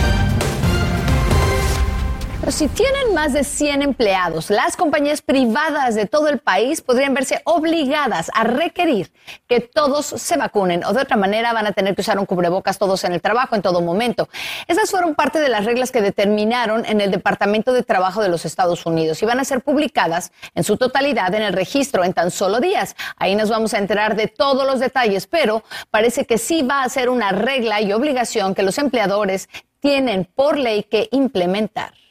Si 2.52 2.68
tienen 2.68 3.12
más 3.12 3.32
de 3.32 3.42
100 3.42 3.82
empleados, 3.82 4.50
las 4.50 4.76
compañías 4.76 5.20
privadas 5.20 5.96
de 5.96 6.06
todo 6.06 6.28
el 6.28 6.38
país 6.38 6.80
podrían 6.80 7.12
verse 7.12 7.40
obligadas 7.44 8.30
a 8.34 8.44
requerir 8.44 9.10
que 9.48 9.60
todos 9.60 10.06
se 10.06 10.36
vacunen 10.36 10.84
o 10.84 10.92
de 10.92 11.02
otra 11.02 11.16
manera 11.16 11.52
van 11.52 11.66
a 11.66 11.72
tener 11.72 11.96
que 11.96 12.02
usar 12.02 12.18
un 12.18 12.26
cubrebocas 12.26 12.78
todos 12.78 13.02
en 13.02 13.12
el 13.12 13.20
trabajo 13.20 13.56
en 13.56 13.62
todo 13.62 13.80
momento. 13.80 14.28
Esas 14.68 14.90
fueron 14.90 15.16
parte 15.16 15.40
de 15.40 15.48
las 15.48 15.64
reglas 15.64 15.90
que 15.90 16.00
determinaron 16.00 16.86
en 16.86 17.00
el 17.00 17.10
Departamento 17.10 17.72
de 17.72 17.82
Trabajo 17.82 18.22
de 18.22 18.28
los 18.28 18.44
Estados 18.44 18.86
Unidos 18.86 19.20
y 19.22 19.26
van 19.26 19.40
a 19.40 19.44
ser 19.44 19.60
publicadas 19.60 20.30
en 20.54 20.62
su 20.62 20.76
totalidad 20.76 21.34
en 21.34 21.42
el 21.42 21.52
registro 21.52 22.04
en 22.04 22.14
tan 22.14 22.30
solo 22.30 22.60
días. 22.60 22.94
Ahí 23.16 23.34
nos 23.34 23.50
vamos 23.50 23.74
a 23.74 23.78
enterar 23.78 24.14
de 24.14 24.28
todos 24.28 24.64
los 24.66 24.78
detalles, 24.78 25.26
pero 25.26 25.64
parece 25.90 26.26
que 26.26 26.38
sí 26.38 26.62
va 26.62 26.84
a 26.84 26.88
ser 26.88 27.08
una 27.08 27.32
regla 27.32 27.80
y 27.80 27.92
obligación 27.92 28.54
que 28.54 28.62
los 28.62 28.78
empleadores 28.78 29.48
tienen 29.80 30.24
por 30.24 30.58
ley 30.58 30.84
que 30.84 31.08
implementar. 31.10 32.05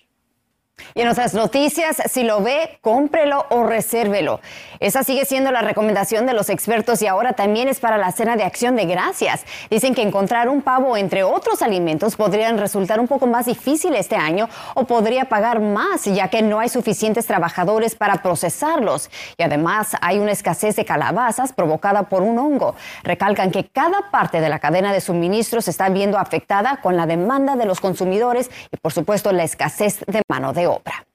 Y 0.93 1.01
en 1.01 1.07
otras 1.07 1.33
noticias, 1.33 2.01
si 2.09 2.23
lo 2.23 2.41
ve, 2.41 2.77
cómprelo 2.81 3.45
o 3.49 3.65
resérvelo. 3.65 4.39
Esa 4.79 5.03
sigue 5.03 5.25
siendo 5.25 5.51
la 5.51 5.61
recomendación 5.61 6.25
de 6.25 6.33
los 6.33 6.49
expertos 6.49 7.01
y 7.01 7.07
ahora 7.07 7.33
también 7.33 7.67
es 7.67 7.79
para 7.79 7.97
la 7.97 8.11
cena 8.11 8.35
de 8.35 8.43
acción 8.43 8.75
de 8.75 8.85
gracias. 8.85 9.45
Dicen 9.69 9.95
que 9.95 10.01
encontrar 10.01 10.47
un 10.49 10.61
pavo 10.61 10.95
entre 10.97 11.23
otros 11.23 11.61
alimentos 11.61 12.15
podrían 12.15 12.57
resultar 12.57 12.99
un 12.99 13.07
poco 13.07 13.27
más 13.27 13.45
difícil 13.45 13.95
este 13.95 14.15
año 14.15 14.49
o 14.73 14.85
podría 14.85 15.25
pagar 15.25 15.59
más 15.59 16.05
ya 16.05 16.29
que 16.29 16.41
no 16.41 16.59
hay 16.59 16.69
suficientes 16.69 17.25
trabajadores 17.25 17.95
para 17.95 18.21
procesarlos. 18.21 19.09
Y 19.37 19.43
además 19.43 19.95
hay 20.01 20.19
una 20.19 20.31
escasez 20.31 20.75
de 20.75 20.85
calabazas 20.85 21.53
provocada 21.53 22.03
por 22.03 22.21
un 22.21 22.37
hongo. 22.37 22.75
Recalcan 23.03 23.51
que 23.51 23.65
cada 23.65 24.11
parte 24.11 24.41
de 24.41 24.49
la 24.49 24.59
cadena 24.59 24.93
de 24.93 25.01
suministros 25.01 25.67
está 25.67 25.89
viendo 25.89 26.17
afectada 26.17 26.79
con 26.81 26.95
la 26.95 27.05
demanda 27.05 27.55
de 27.55 27.65
los 27.65 27.79
consumidores 27.79 28.49
y 28.71 28.77
por 28.77 28.93
supuesto 28.93 29.31
la 29.31 29.43
escasez 29.43 29.99
de 30.07 30.21
mano 30.29 30.53
de 30.53 30.64
obra. 30.67 31.05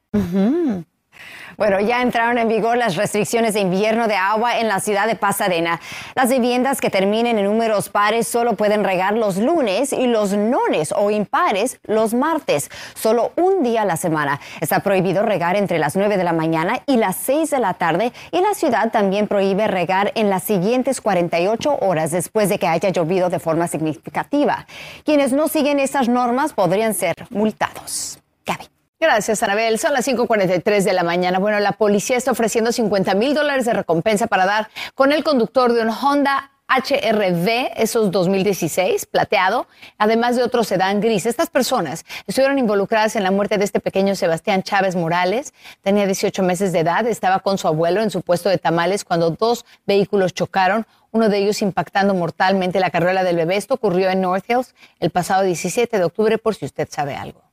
Bueno, 1.61 1.79
ya 1.79 2.01
entraron 2.01 2.39
en 2.39 2.49
vigor 2.49 2.79
las 2.79 2.97
restricciones 2.97 3.53
de 3.53 3.61
invierno 3.61 4.09
de 4.09 4.17
agua 4.17 4.59
en 4.61 4.67
la 4.67 4.81
ciudad 4.81 5.07
de 5.07 5.15
Pasadena. 5.15 5.79
Las 6.15 6.31
viviendas 6.31 6.81
que 6.81 6.89
terminen 6.89 7.39
en 7.39 7.45
números 7.45 7.91
pares 7.91 8.27
solo 8.27 8.55
pueden 8.55 8.83
regar 8.83 9.13
los 9.13 9.37
lunes 9.37 9.93
y 9.93 10.07
los 10.07 10.33
nones 10.33 10.95
o 10.97 11.11
impares 11.11 11.79
los 11.83 12.15
martes, 12.15 12.71
solo 12.95 13.33
un 13.37 13.63
día 13.63 13.83
a 13.83 13.85
la 13.85 13.99
semana. 13.99 14.41
Está 14.63 14.81
prohibido 14.81 15.23
regar 15.23 15.55
entre 15.55 15.79
las 15.79 15.97
9 15.97 16.17
de 16.17 16.25
la 16.25 16.33
mañana 16.33 16.81
y 16.87 16.97
las 16.97 17.17
6 17.17 17.51
de 17.51 17.59
la 17.59 17.75
tarde 17.75 18.15
y 18.33 18.41
la 18.41 18.55
ciudad 18.55 18.91
también 18.91 19.29
prohíbe 19.29 19.69
regar 19.69 20.13
en 20.15 20.31
las 20.31 20.45
siguientes 20.45 21.03
48 21.03 21.81
horas 21.83 22.11
después 22.11 22.49
de 22.49 22.59
que 22.59 22.69
haya 22.69 22.89
llovido 22.89 23.29
de 23.29 23.39
forma 23.39 23.69
significativa. 23.69 24.67
Quienes 25.05 25.35
no 25.35 25.47
siguen 25.47 25.79
estas 25.79 26.09
normas 26.09 26.55
podrían 26.55 26.95
ser 26.95 27.15
multados. 27.29 28.19
Gaby. 28.47 28.80
Gracias, 29.01 29.43
Anabel. 29.43 29.79
Son 29.79 29.95
las 29.95 30.05
5:43 30.05 30.85
de 30.85 30.93
la 30.93 31.03
mañana. 31.03 31.39
Bueno, 31.39 31.59
la 31.59 31.73
policía 31.73 32.19
está 32.19 32.33
ofreciendo 32.33 32.71
50 32.71 33.15
mil 33.15 33.33
dólares 33.33 33.65
de 33.65 33.73
recompensa 33.73 34.27
para 34.27 34.45
dar 34.45 34.69
con 34.95 35.11
el 35.11 35.25
conductor 35.25 35.73
de 35.73 35.81
un 35.81 35.89
Honda 35.89 36.51
HRV, 36.69 37.73
esos 37.77 38.11
2016, 38.11 39.07
plateado, 39.07 39.67
además 39.97 40.37
de 40.37 40.43
otro 40.43 40.65
sedán 40.65 41.01
gris. 41.01 41.25
Estas 41.25 41.49
personas 41.49 42.05
estuvieron 42.27 42.59
involucradas 42.59 43.17
en 43.17 43.23
la 43.23 43.31
muerte 43.31 43.57
de 43.57 43.65
este 43.65 43.81
pequeño 43.81 44.15
Sebastián 44.15 44.63
Chávez 44.63 44.95
Morales. 44.97 45.55
Tenía 45.81 46.05
18 46.05 46.43
meses 46.43 46.75
de 46.75 46.81
edad, 46.81 47.07
estaba 47.07 47.41
con 47.41 47.57
su 47.57 47.69
abuelo 47.69 48.03
en 48.03 48.11
su 48.11 48.21
puesto 48.21 48.51
de 48.51 48.59
tamales 48.59 49.07
cuando 49.07 49.31
dos 49.31 49.65
vehículos 49.87 50.35
chocaron, 50.35 50.87
uno 51.11 51.31
de 51.31 51.39
ellos 51.39 51.63
impactando 51.63 52.13
mortalmente 52.13 52.79
la 52.81 52.91
carrera 52.91 53.25
del 53.25 53.37
bebé. 53.37 53.57
Esto 53.57 53.75
ocurrió 53.75 54.11
en 54.11 54.21
North 54.21 54.45
Hills 54.47 54.75
el 54.99 55.09
pasado 55.09 55.43
17 55.43 55.97
de 55.97 56.05
octubre, 56.05 56.37
por 56.37 56.55
si 56.55 56.67
usted 56.67 56.87
sabe 56.91 57.17
algo. 57.17 57.50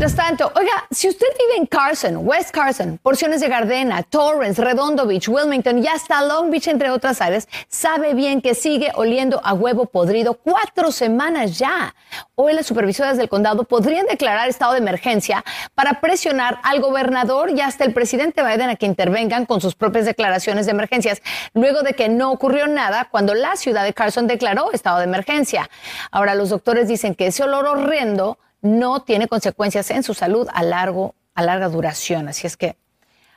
Mientras 0.00 0.14
tanto, 0.14 0.50
oiga, 0.54 0.72
si 0.90 1.08
usted 1.08 1.26
vive 1.38 1.58
en 1.58 1.66
Carson, 1.66 2.26
West 2.26 2.52
Carson, 2.52 2.98
porciones 3.02 3.40
de 3.40 3.48
Gardena, 3.48 4.02
Torrance, 4.02 4.62
Redondo 4.62 5.04
Beach, 5.06 5.28
Wilmington 5.28 5.84
y 5.84 5.88
hasta 5.88 6.22
Long 6.22 6.50
Beach, 6.50 6.68
entre 6.68 6.90
otras 6.90 7.20
áreas, 7.20 7.48
sabe 7.68 8.14
bien 8.14 8.40
que 8.40 8.54
sigue 8.54 8.92
oliendo 8.94 9.40
a 9.44 9.52
huevo 9.52 9.86
podrido 9.86 10.34
cuatro 10.34 10.90
semanas 10.92 11.58
ya. 11.58 11.94
Hoy 12.34 12.54
las 12.54 12.66
supervisoras 12.66 13.18
del 13.18 13.28
condado 13.28 13.64
podrían 13.64 14.06
declarar 14.06 14.48
estado 14.48 14.72
de 14.72 14.78
emergencia 14.78 15.44
para 15.74 16.00
presionar 16.00 16.60
al 16.62 16.80
gobernador 16.80 17.50
y 17.50 17.60
hasta 17.60 17.84
el 17.84 17.92
presidente 17.92 18.42
Biden 18.42 18.70
a 18.70 18.76
que 18.76 18.86
intervengan 18.86 19.44
con 19.44 19.60
sus 19.60 19.74
propias 19.74 20.06
declaraciones 20.06 20.66
de 20.66 20.72
emergencias, 20.72 21.20
luego 21.52 21.82
de 21.82 21.94
que 21.94 22.08
no 22.08 22.32
ocurrió 22.32 22.68
nada 22.68 23.08
cuando 23.10 23.34
la 23.34 23.56
ciudad 23.56 23.84
de 23.84 23.92
Carson 23.92 24.26
declaró 24.26 24.72
estado 24.72 24.98
de 24.98 25.04
emergencia. 25.04 25.68
Ahora 26.10 26.34
los 26.34 26.48
doctores 26.48 26.88
dicen 26.88 27.14
que 27.14 27.26
ese 27.26 27.42
olor 27.42 27.66
horrendo 27.66 28.38
no 28.62 29.02
tiene 29.02 29.28
consecuencias 29.28 29.90
en 29.90 30.02
su 30.02 30.14
salud 30.14 30.48
a, 30.52 30.62
largo, 30.62 31.14
a 31.34 31.42
larga 31.42 31.68
duración. 31.68 32.28
Así 32.28 32.46
es 32.46 32.56
que 32.56 32.76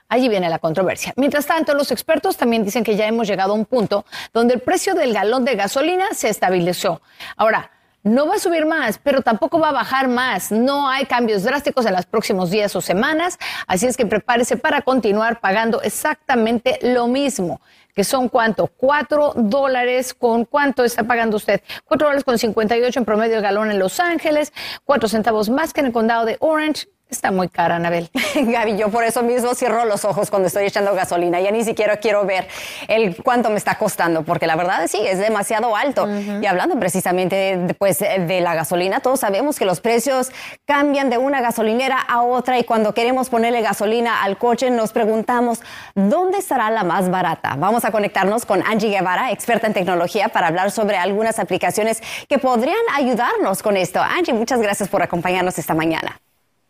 allí 0.09 0.29
viene 0.29 0.49
la 0.49 0.59
controversia. 0.59 1.13
Mientras 1.15 1.45
tanto, 1.45 1.73
los 1.73 1.91
expertos 1.91 2.37
también 2.37 2.63
dicen 2.63 2.83
que 2.83 2.95
ya 2.95 3.07
hemos 3.07 3.27
llegado 3.27 3.53
a 3.53 3.55
un 3.55 3.65
punto 3.65 4.05
donde 4.33 4.55
el 4.55 4.61
precio 4.61 4.93
del 4.95 5.13
galón 5.13 5.45
de 5.45 5.55
gasolina 5.55 6.13
se 6.13 6.29
estabilizó. 6.29 7.01
Ahora, 7.35 7.71
no 8.03 8.27
va 8.27 8.35
a 8.35 8.39
subir 8.39 8.65
más, 8.65 8.99
pero 9.01 9.21
tampoco 9.21 9.59
va 9.59 9.69
a 9.69 9.71
bajar 9.71 10.09
más. 10.09 10.51
No 10.51 10.89
hay 10.89 11.05
cambios 11.05 11.43
drásticos 11.43 11.85
en 11.85 11.93
los 11.93 12.05
próximos 12.05 12.51
días 12.51 12.75
o 12.75 12.81
semanas, 12.81 13.39
así 13.65 13.87
es 13.87 13.95
que 13.95 14.05
prepárese 14.05 14.57
para 14.57 14.81
continuar 14.81 15.39
pagando 15.39 15.81
exactamente 15.81 16.79
lo 16.81 17.07
mismo 17.07 17.61
que 17.93 18.03
son 18.03 18.29
cuánto? 18.29 18.67
Cuatro 18.67 19.33
dólares 19.35 20.13
con 20.13 20.45
cuánto 20.45 20.83
está 20.83 21.03
pagando 21.03 21.37
usted? 21.37 21.61
Cuatro 21.85 22.07
dólares 22.07 22.23
con 22.23 22.37
58 22.37 22.99
en 22.99 23.05
promedio 23.05 23.37
el 23.37 23.41
galón 23.41 23.71
en 23.71 23.79
Los 23.79 23.99
Ángeles, 23.99 24.53
cuatro 24.83 25.07
centavos 25.07 25.49
más 25.49 25.73
que 25.73 25.81
en 25.81 25.87
el 25.87 25.93
condado 25.93 26.25
de 26.25 26.37
Orange, 26.39 26.87
Está 27.13 27.29
muy 27.31 27.47
cara, 27.47 27.75
Anabel. 27.75 28.09
Gaby, 28.35 28.75
yo 28.75 28.89
por 28.89 29.03
eso 29.03 29.21
mismo 29.21 29.53
cierro 29.53 29.85
los 29.85 30.03
ojos 30.03 30.31
cuando 30.31 30.47
estoy 30.47 30.65
echando 30.65 30.95
gasolina. 30.95 31.39
Ya 31.39 31.51
ni 31.51 31.63
siquiera 31.63 31.97
quiero 31.97 32.25
ver 32.25 32.47
el 32.87 33.15
cuánto 33.21 33.51
me 33.51 33.57
está 33.57 33.77
costando, 33.77 34.23
porque 34.23 34.47
la 34.47 34.55
verdad 34.55 34.87
sí, 34.87 34.99
es 35.05 35.19
demasiado 35.19 35.75
alto. 35.75 36.07
Y 36.41 36.45
hablando 36.47 36.77
precisamente 36.79 37.57
de, 37.57 37.73
pues, 37.75 37.99
de 37.99 38.41
la 38.41 38.55
gasolina, 38.55 38.99
todos 38.99 39.19
sabemos 39.19 39.59
que 39.59 39.65
los 39.65 39.79
precios 39.79 40.31
cambian 40.65 41.11
de 41.11 41.19
una 41.19 41.39
gasolinera 41.39 41.99
a 41.99 42.23
otra 42.23 42.57
y 42.57 42.63
cuando 42.63 42.95
queremos 42.95 43.29
ponerle 43.29 43.61
gasolina 43.61 44.23
al 44.23 44.39
coche 44.39 44.71
nos 44.71 44.91
preguntamos, 44.91 45.61
¿dónde 45.93 46.39
estará 46.39 46.71
la 46.71 46.83
más 46.83 47.11
barata? 47.11 47.55
Vamos 47.59 47.85
a 47.85 47.91
conectarnos 47.91 48.45
con 48.45 48.63
Angie 48.65 48.89
Guevara, 48.89 49.31
experta 49.31 49.67
en 49.67 49.73
tecnología, 49.73 50.29
para 50.29 50.47
hablar 50.47 50.71
sobre 50.71 50.97
algunas 50.97 51.37
aplicaciones 51.37 52.01
que 52.27 52.39
podrían 52.39 52.75
ayudarnos 52.95 53.61
con 53.61 53.77
esto. 53.77 54.01
Angie, 54.01 54.33
muchas 54.33 54.59
gracias 54.59 54.89
por 54.89 55.03
acompañarnos 55.03 55.59
esta 55.59 55.75
mañana. 55.75 56.19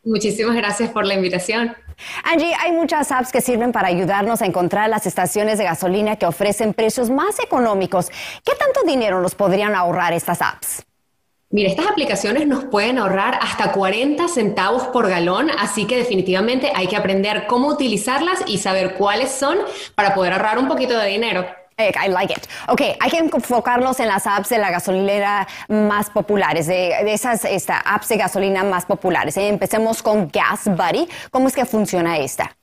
Muchísimas 0.04 0.56
gracias 0.56 0.90
por 0.90 1.06
la 1.06 1.14
invitación. 1.14 1.76
Angie, 2.26 2.54
hay 2.60 2.72
muchas 2.74 3.12
apps 3.12 3.32
que 3.32 3.40
sirven 3.40 3.72
para 3.72 3.88
ayudarnos 3.88 4.42
a 4.42 4.46
encontrar 4.46 4.90
las 4.90 5.06
estaciones 5.06 5.58
de 5.58 5.64
gasolina 5.64 6.18
que 6.18 6.26
ofrecen 6.26 6.74
precios 6.74 7.10
más 7.10 7.40
económicos. 7.40 8.10
¿Qué 8.44 8.54
tanto 8.56 8.84
dinero 8.86 9.22
nos 9.22 9.36
podrían 9.36 9.76
ahorrar 9.76 10.12
estas 10.12 10.42
apps? 10.42 10.84
Mira, 11.52 11.70
estas 11.70 11.86
aplicaciones 11.86 12.48
nos 12.48 12.66
pueden 12.66 12.98
ahorrar 12.98 13.38
hasta 13.40 13.72
40 13.72 14.28
centavos 14.28 14.88
por 14.88 15.08
galón, 15.08 15.52
así 15.60 15.86
que 15.86 15.96
definitivamente 15.96 16.72
hay 16.76 16.88
que 16.88 16.98
aprender 16.98 17.46
cómo 17.48 17.68
utilizarlas 17.68 18.44
y 18.48 18.58
saber 18.58 18.96
cuáles 18.96 19.32
son 19.32 19.60
para 19.94 20.16
poder 20.16 20.34
ahorrar 20.34 20.58
un 20.58 20.68
poquito 20.68 20.98
de 20.98 21.08
dinero. 21.08 21.46
I 21.78 22.08
like 22.10 22.34
it. 22.34 22.48
Ok, 22.68 22.82
hay 23.00 23.10
que 23.10 23.18
enfocarnos 23.18 24.00
en 24.00 24.08
las 24.08 24.28
apps 24.28 24.50
de 24.50 24.58
la 24.58 24.72
gasolinera 24.72 25.48
más 25.68 26.10
populares, 26.10 26.68
de, 26.68 27.14
esas 27.14 27.46
esta, 27.46 27.80
apps 27.80 28.10
de 28.10 28.18
gasolina 28.18 28.64
más 28.64 28.86
populares. 28.86 29.38
Empecemos 29.38 30.02
con 30.04 30.30
Gas 30.30 30.66
Buddy. 30.66 31.08
¿Cómo 31.32 31.48
es 31.48 31.56
que 31.56 31.66
funciona 31.66 32.18
esta? 32.18 32.56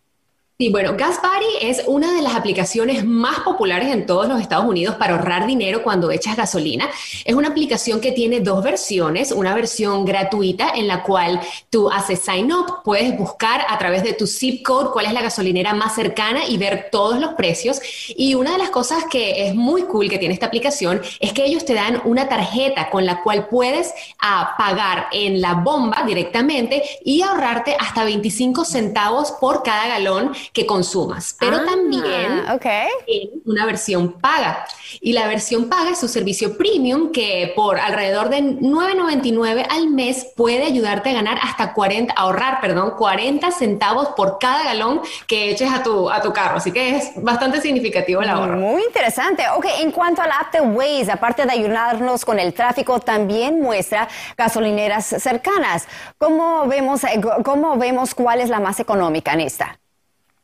Sí, 0.61 0.69
bueno, 0.69 0.95
Gas 0.95 1.19
Buddy 1.23 1.71
es 1.71 1.85
una 1.87 2.13
de 2.13 2.21
las 2.21 2.35
aplicaciones 2.35 3.03
más 3.03 3.41
populares 3.41 3.89
en 3.95 4.05
todos 4.05 4.29
los 4.29 4.43
Estados 4.43 4.67
Unidos 4.67 4.97
para 4.97 5.15
ahorrar 5.15 5.47
dinero 5.47 5.83
cuando 5.83 6.11
echas 6.11 6.37
gasolina. 6.37 6.87
Es 7.25 7.35
una 7.35 7.49
aplicación 7.49 7.99
que 7.99 8.13
tiene 8.13 8.41
dos 8.41 8.63
versiones, 8.63 9.33
una 9.33 9.55
versión 9.55 10.05
gratuita 10.05 10.73
en 10.75 10.87
la 10.87 11.03
cual 11.03 11.41
tú 11.71 11.91
haces 11.91 12.21
sign 12.21 12.53
up, 12.53 12.83
puedes 12.85 13.17
buscar 13.17 13.65
a 13.71 13.79
través 13.79 14.03
de 14.03 14.13
tu 14.13 14.27
zip 14.27 14.63
code 14.63 14.91
cuál 14.93 15.07
es 15.07 15.15
la 15.15 15.23
gasolinera 15.23 15.73
más 15.73 15.95
cercana 15.95 16.45
y 16.47 16.59
ver 16.59 16.91
todos 16.93 17.19
los 17.19 17.33
precios. 17.33 17.81
Y 18.15 18.35
una 18.35 18.53
de 18.53 18.59
las 18.59 18.69
cosas 18.69 19.05
que 19.11 19.47
es 19.49 19.55
muy 19.55 19.85
cool 19.85 20.11
que 20.11 20.19
tiene 20.19 20.35
esta 20.35 20.49
aplicación 20.49 21.01
es 21.21 21.33
que 21.33 21.47
ellos 21.47 21.65
te 21.65 21.73
dan 21.73 22.03
una 22.05 22.29
tarjeta 22.29 22.91
con 22.91 23.07
la 23.07 23.23
cual 23.23 23.49
puedes 23.49 23.95
ah, 24.19 24.57
pagar 24.59 25.07
en 25.13 25.41
la 25.41 25.55
bomba 25.55 26.03
directamente 26.07 26.83
y 27.03 27.23
ahorrarte 27.23 27.79
hasta 27.81 28.05
25 28.05 28.67
centavos 28.67 29.33
por 29.41 29.63
cada 29.63 29.89
galón 29.89 30.33
que 30.53 30.67
consumas, 30.67 31.37
pero 31.39 31.57
Ah, 31.59 31.65
también 31.67 32.51
ok. 32.51 32.67
en 33.07 33.31
una 33.45 33.67
versión 33.67 34.13
paga. 34.21 34.65
Y 35.01 35.13
la 35.13 35.29
versión 35.29 35.69
paga 35.69 35.91
es 35.91 35.99
su 36.01 36.09
servicio 36.09 36.57
premium 36.59 37.13
que 37.13 37.53
por 37.55 37.79
alrededor 37.79 38.29
de 38.29 38.39
9.99 38.43 39.67
al 39.71 39.89
mes 39.91 40.27
puede 40.37 40.65
ayudarte 40.65 41.11
a 41.11 41.13
ganar 41.13 41.39
hasta 41.43 41.73
40, 41.73 42.13
ahorrar, 42.15 42.61
perdón, 42.61 42.93
40 42.99 43.51
centavos 43.53 44.09
por 44.17 44.39
cada 44.39 44.65
galón 44.65 45.01
que 45.27 45.51
eches 45.51 45.73
a 45.73 45.83
tu, 45.83 46.11
a 46.11 46.21
tu 46.21 46.33
carro. 46.33 46.57
Así 46.57 46.73
que 46.73 46.97
es 46.97 47.11
bastante 47.17 47.61
significativo 47.61 48.23
el 48.23 48.29
ahorro. 48.29 48.57
Muy 48.57 48.83
interesante. 48.83 49.45
Ok, 49.57 49.67
en 49.81 49.93
cuanto 49.93 50.23
al 50.23 50.31
app 50.33 50.53
de 50.53 50.61
Waze, 50.61 51.13
aparte 51.13 51.45
de 51.47 51.53
ayudarnos 51.53 52.25
con 52.25 52.39
el 52.39 52.53
tráfico, 52.53 52.99
también 53.01 53.61
muestra 53.61 54.09
gasolineras 54.37 55.07
cercanas. 55.07 55.87
¿Cómo 56.19 56.67
vemos, 56.67 57.05
eh, 57.05 57.21
cómo 57.45 57.77
vemos 57.77 58.15
cuál 58.15 58.41
es 58.41 58.49
la 58.51 58.61
más 58.61 58.81
económica 58.81 59.33
en 59.33 59.41
esta? 59.41 59.79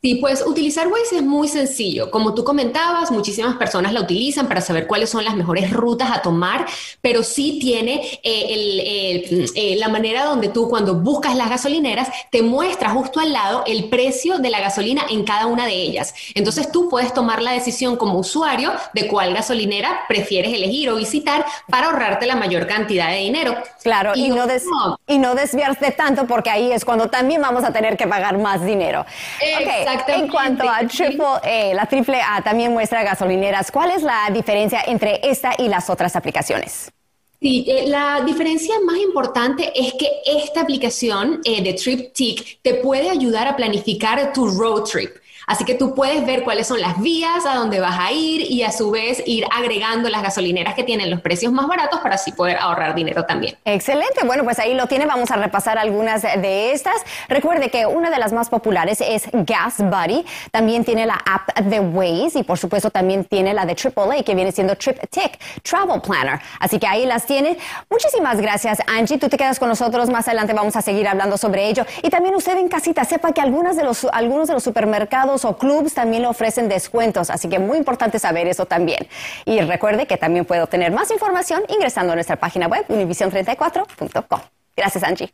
Sí, 0.03 0.17
pues 0.17 0.45
utilizar 0.47 0.87
Waze 0.87 1.17
es 1.17 1.23
muy 1.23 1.49
sencillo. 1.49 2.11
Como 2.13 2.33
tú 2.35 2.45
comentabas, 2.45 3.11
muchísimas 3.11 3.57
personas 3.57 3.93
la 3.93 4.01
utilizan 4.03 4.47
para 4.47 4.61
saber 4.61 4.87
cuáles 4.87 5.11
son 5.11 5.25
las 5.25 5.35
mejores 5.35 5.73
rutas 5.73 6.11
a 6.13 6.23
tomar, 6.23 6.65
pero 7.01 7.25
sí 7.25 7.59
tiene 7.61 8.21
eh, 8.23 8.47
el- 8.51 8.81
el- 8.81 9.51
eh, 9.57 9.77
la 9.77 9.89
manera 9.89 10.25
donde 10.27 10.49
tú 10.49 10.69
cuando 10.69 10.95
buscas 10.95 11.35
las 11.35 11.49
gasolineras 11.51 12.09
te 12.31 12.43
muestra 12.43 12.91
justo 12.91 13.19
al 13.21 13.33
lado 13.33 13.65
el 13.67 13.89
precio 13.89 14.39
de 14.39 14.51
la 14.51 14.61
gasolina 14.61 15.03
en 15.11 15.25
cada 15.25 15.47
una 15.47 15.67
de 15.67 15.73
ellas. 15.75 16.15
Entonces 16.35 16.71
tú 16.71 16.89
puedes 16.89 17.13
tomar 17.13 17.43
la 17.43 17.53
decisión 17.53 17.97
como 17.97 18.19
usuario 18.21 18.73
de 18.93 19.09
cuál 19.09 19.35
gasolinera 19.35 20.03
prefieres 20.09 20.53
elegir 20.53 20.89
o 20.91 20.97
visitar 20.97 21.45
para 21.69 21.87
ahorrarte 21.87 22.27
la 22.27 22.37
mayor 22.37 22.67
cantidad 22.69 23.09
de 23.11 23.17
dinero. 23.17 23.57
Claro, 23.83 24.13
y, 24.15 24.29
no, 24.29 24.47
des- 24.47 24.65
no, 24.67 25.01
y 25.09 25.19
no 25.19 25.35
desviarte 25.35 25.91
tanto 25.91 26.27
porque 26.27 26.51
ahí 26.51 26.71
es 26.71 26.85
cuando 26.85 27.09
también 27.09 27.41
vamos 27.43 27.65
a 27.65 27.73
tener 27.73 27.97
que 27.97 28.07
pagar 28.07 28.39
más 28.39 28.65
dinero. 28.65 29.05
En 29.41 29.86
Exactamente. 29.93 30.31
cuanto 30.31 30.69
a 30.69 30.87
Triple 30.87 31.25
A, 31.25 31.75
la 31.75 31.87
Triple 31.87 32.21
A 32.21 32.43
también 32.43 32.73
muestra 32.73 33.03
gasolineras. 33.03 33.71
¿Cuál 33.71 33.93
es 33.93 34.03
la 34.03 34.29
diferencia 34.33 34.83
entre 34.87 35.21
esta 35.23 35.55
y 35.59 35.69
las 35.69 35.89
otras 35.91 36.17
aplicaciones? 36.17 36.91
Sí, 37.41 37.67
eh, 37.69 37.85
la 37.87 38.23
diferencia 38.25 38.75
más 38.85 38.97
importante 38.97 39.71
es 39.75 39.93
que 39.95 40.09
esta 40.25 40.63
aplicación 40.63 41.41
eh, 41.45 41.63
de 41.63 41.75
TripTik 41.75 42.63
te 42.63 42.75
puede 42.75 43.11
ayudar 43.11 43.47
a 43.47 43.55
planificar 43.55 44.33
tu 44.33 44.49
road 44.49 44.85
trip. 44.85 45.17
Así 45.47 45.65
que 45.65 45.75
tú 45.75 45.95
puedes 45.95 46.27
ver 46.27 46.43
cuáles 46.43 46.67
son 46.67 46.81
las 46.81 47.01
vías 47.01 47.47
a 47.47 47.55
donde 47.55 47.79
vas 47.79 47.97
a 48.01 48.11
ir 48.11 48.51
y 48.51 48.65
a 48.65 48.73
su 48.73 48.91
vez 48.91 49.23
ir 49.27 49.47
agregando 49.55 50.09
las 50.09 50.23
gasolineras 50.23 50.75
que 50.75 50.83
tienen 50.83 51.09
los 51.09 51.21
precios 51.21 51.53
más 51.53 51.69
baratos 51.69 52.01
para 52.01 52.17
así 52.17 52.33
poder 52.33 52.57
ahorrar 52.59 52.97
dinero 52.97 53.25
también. 53.27 53.57
Excelente, 53.65 54.25
bueno, 54.25 54.43
pues 54.43 54.59
ahí 54.59 54.75
lo 54.75 54.89
tiene. 54.89 55.07
Vamos 55.07 55.31
a 55.31 55.37
repasar 55.37 55.79
algunas 55.79 56.23
de 56.23 56.73
estas. 56.73 56.97
Recuerde 57.29 57.71
que 57.71 57.87
una 57.87 58.11
de 58.11 58.19
las 58.19 58.33
más 58.33 58.49
populares 58.49 59.01
es 59.01 59.29
Gas 59.33 59.77
Buddy. 59.79 60.25
También 60.51 60.85
tiene 60.85 61.07
la 61.07 61.23
app 61.25 61.57
de 61.61 61.79
Waze 61.79 62.41
y 62.41 62.43
por 62.43 62.59
supuesto 62.59 62.91
también 62.91 63.25
tiene 63.25 63.55
la 63.55 63.65
de 63.67 63.77
AAA 63.77 64.25
que 64.25 64.35
viene 64.35 64.51
siendo 64.51 64.75
TripTik 64.75 65.39
Travel 65.63 66.01
Planner. 66.01 66.41
Así 66.59 66.81
que 66.81 66.89
ahí 66.89 67.07
las 67.07 67.25
tiene. 67.25 67.57
Muchísimas 67.89 68.41
gracias, 68.41 68.81
Angie. 68.89 69.19
Tú 69.19 69.29
te 69.29 69.37
quedas 69.37 69.61
con 69.61 69.69
nosotros. 69.69 70.11
Más 70.11 70.27
adelante 70.27 70.55
vamos 70.55 70.75
a 70.75 70.83
seguir 70.83 71.07
hablando 71.07 71.39
sobre 71.39 71.69
ello. 71.69 71.87
Y 72.03 72.11
también 72.11 72.35
usted 72.35 72.57
en 72.59 72.69
casita 72.69 73.05
sepa 73.05 73.33
que 73.33 73.41
algunas 73.41 73.77
de 73.77 73.85
los, 73.85 74.05
algunos 74.13 74.49
de 74.49 74.55
los 74.55 74.65
supermercados 74.65 75.36
o 75.45 75.59
clubs 75.59 75.95
también 75.95 76.23
le 76.23 76.29
ofrecen 76.29 76.69
descuentos. 76.69 77.31
Así 77.31 77.49
que 77.49 77.59
muy 77.59 77.79
importante 77.79 78.19
saber 78.19 78.47
eso 78.47 78.67
también. 78.67 79.07
Y 79.45 79.61
recuerde 79.61 80.07
que 80.07 80.17
también 80.17 80.45
puede 80.45 80.63
obtener 80.63 80.93
más 80.93 81.11
información 81.11 81.63
ingresando 81.69 82.13
a 82.13 82.15
nuestra 82.15 82.37
página 82.37 82.67
web 82.67 82.87
univision34.com. 82.89 84.41
Gracias, 84.77 85.05
Angie. 85.05 85.33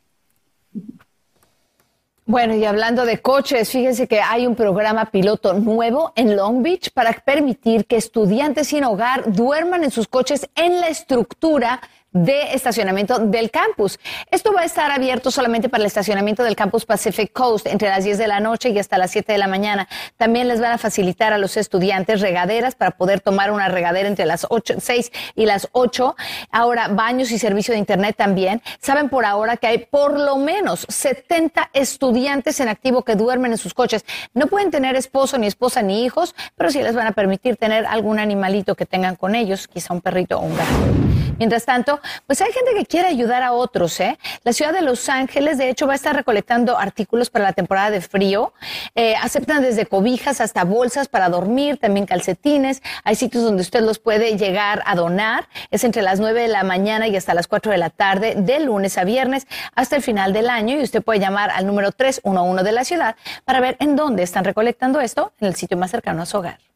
Bueno, 2.25 2.55
y 2.55 2.65
hablando 2.65 3.05
de 3.05 3.21
coches, 3.21 3.71
fíjense 3.71 4.07
que 4.07 4.21
hay 4.21 4.47
un 4.47 4.55
programa 4.55 5.07
piloto 5.07 5.55
nuevo 5.55 6.13
en 6.15 6.37
Long 6.37 6.63
Beach 6.63 6.93
para 6.93 7.13
permitir 7.13 7.85
que 7.85 7.97
estudiantes 7.97 8.69
sin 8.69 8.85
hogar 8.85 9.33
duerman 9.33 9.83
en 9.83 9.91
sus 9.91 10.07
coches 10.07 10.49
en 10.55 10.81
la 10.81 10.87
estructura 10.87 11.81
de 12.13 12.55
estacionamiento 12.55 13.19
del 13.19 13.51
campus. 13.51 13.99
Esto 14.31 14.53
va 14.53 14.63
a 14.63 14.65
estar 14.65 14.91
abierto 14.91 15.31
solamente 15.31 15.69
para 15.69 15.83
el 15.83 15.87
estacionamiento 15.87 16.43
del 16.43 16.57
campus 16.57 16.85
Pacific 16.85 17.33
Coast 17.33 17.67
entre 17.67 17.89
las 17.89 18.05
10 18.05 18.19
de 18.19 18.29
la 18.29 18.41
noche 18.41 18.71
y 18.71 18.79
hasta 18.79 18.99
las 18.99 19.11
7 19.11 19.33
de 19.33 19.39
la 19.39 19.49
mañana. 19.49 19.89
También 20.17 20.49
les 20.49 20.61
van 20.61 20.73
a 20.73 20.79
facilitar 20.79 21.33
a 21.33 21.39
los 21.39 21.57
estudiantes 21.57 22.21
regaderas 22.21 22.75
para 22.75 22.93
poder 22.93 23.21
tomar 23.21 23.51
una 23.51 23.69
regadera 23.69 24.09
entre 24.09 24.27
las 24.27 24.47
8, 24.49 24.75
6 24.79 25.13
y 25.35 25.47
las 25.47 25.69
8. 25.73 26.17
Ahora, 26.51 26.89
baños 26.89 27.31
y 27.31 27.39
servicio 27.39 27.73
de 27.73 27.79
internet 27.79 28.17
también. 28.17 28.63
Saben 28.81 29.09
por 29.09 29.25
ahora 29.25 29.57
que 29.57 29.67
hay 29.67 29.79
por 29.79 30.19
lo 30.19 30.37
menos 30.37 30.87
70 30.89 31.71
estudiantes 31.73 32.61
en 32.61 32.69
activo 32.69 33.03
que 33.03 33.17
duermen 33.17 33.53
en 33.53 33.59
sus 33.59 33.75
coches. 33.75 34.05
No 34.35 34.47
pueden 34.47 34.71
tener 34.71 34.97
esposo, 34.97 35.39
ni 35.39 35.47
esposa, 35.47 35.83
ni 35.83 36.05
hijos, 36.05 36.35
pero 36.57 36.71
sí 36.71 36.83
les 36.83 36.95
van 36.95 37.07
a 37.07 37.13
permitir 37.13 37.57
tener 37.57 37.87
algún 37.87 38.19
animalito 38.19 38.75
que 38.75 38.87
tengan 38.87 39.17
con 39.17 39.35
ellos, 39.35 39.69
quizá 39.69 39.95
un 39.95 40.01
perrito 40.01 40.39
o 40.39 40.43
un 40.43 40.57
gato. 40.57 41.03
Mientras 41.39 41.65
tanto, 41.65 42.01
pues 42.27 42.41
hay 42.41 42.53
gente 42.53 42.73
que 42.75 42.87
quiere 42.87 43.09
ayudar 43.09 43.43
a 43.43 43.53
otros, 43.53 43.99
¿eh? 44.01 44.19
La 44.45 44.53
ciudad 44.53 44.73
de 44.73 44.83
Los 44.83 45.09
Ángeles, 45.09 45.59
de 45.59 45.69
hecho, 45.69 45.87
va 45.87 45.93
a 45.93 45.97
estar 45.97 46.15
recolectando 46.15 46.79
artículos 46.79 47.31
para 47.31 47.45
la 47.45 47.53
temporada 47.53 47.91
de 47.91 48.01
frío. 48.01 48.53
Eh, 48.95 49.15
aceptan 49.17 49.63
desde 49.63 49.87
cobijas 49.87 50.41
hasta 50.41 50.65
bolsas 50.65 51.09
para 51.09 51.29
dormir, 51.29 51.79
también 51.79 52.07
calcetines. 52.07 52.83
Hay 53.05 53.15
sitios 53.15 53.45
donde 53.45 53.63
usted 53.63 53.81
los 53.83 53.99
puede 53.99 54.37
llegar 54.37 54.83
a 54.87 54.95
donar. 54.95 55.49
Es 55.71 55.85
entre 55.85 56.03
las 56.03 56.21
9 56.21 56.43
de 56.43 56.49
la 56.49 56.63
mañana 56.63 57.09
y 57.09 57.17
hasta 57.17 57.35
las 57.35 57.49
4 57.49 57.73
de 57.73 57.79
la 57.79 57.91
tarde, 57.91 58.35
de 58.37 58.61
lunes 58.61 58.99
a 58.99 59.05
viernes, 59.05 59.47
hasta 59.75 59.97
el 59.97 60.03
final 60.03 60.33
del 60.33 60.51
año. 60.51 60.79
Y 60.79 60.83
usted 60.83 61.03
puede 61.03 61.21
llamar 61.21 61.51
al 61.51 61.67
número 61.67 61.93
311 61.93 62.65
de 62.65 62.73
la 62.73 62.85
ciudad 62.85 63.17
para 63.45 63.61
ver 63.61 63.77
en 63.81 63.97
dónde 63.97 64.23
están 64.23 64.45
recolectando 64.45 65.01
esto, 65.01 65.33
en 65.41 65.49
el 65.49 65.55
sitio 65.55 65.77
más 65.77 65.91
cercano 65.91 66.23
a 66.23 66.27
su 66.27 66.39
hogar. 66.39 66.72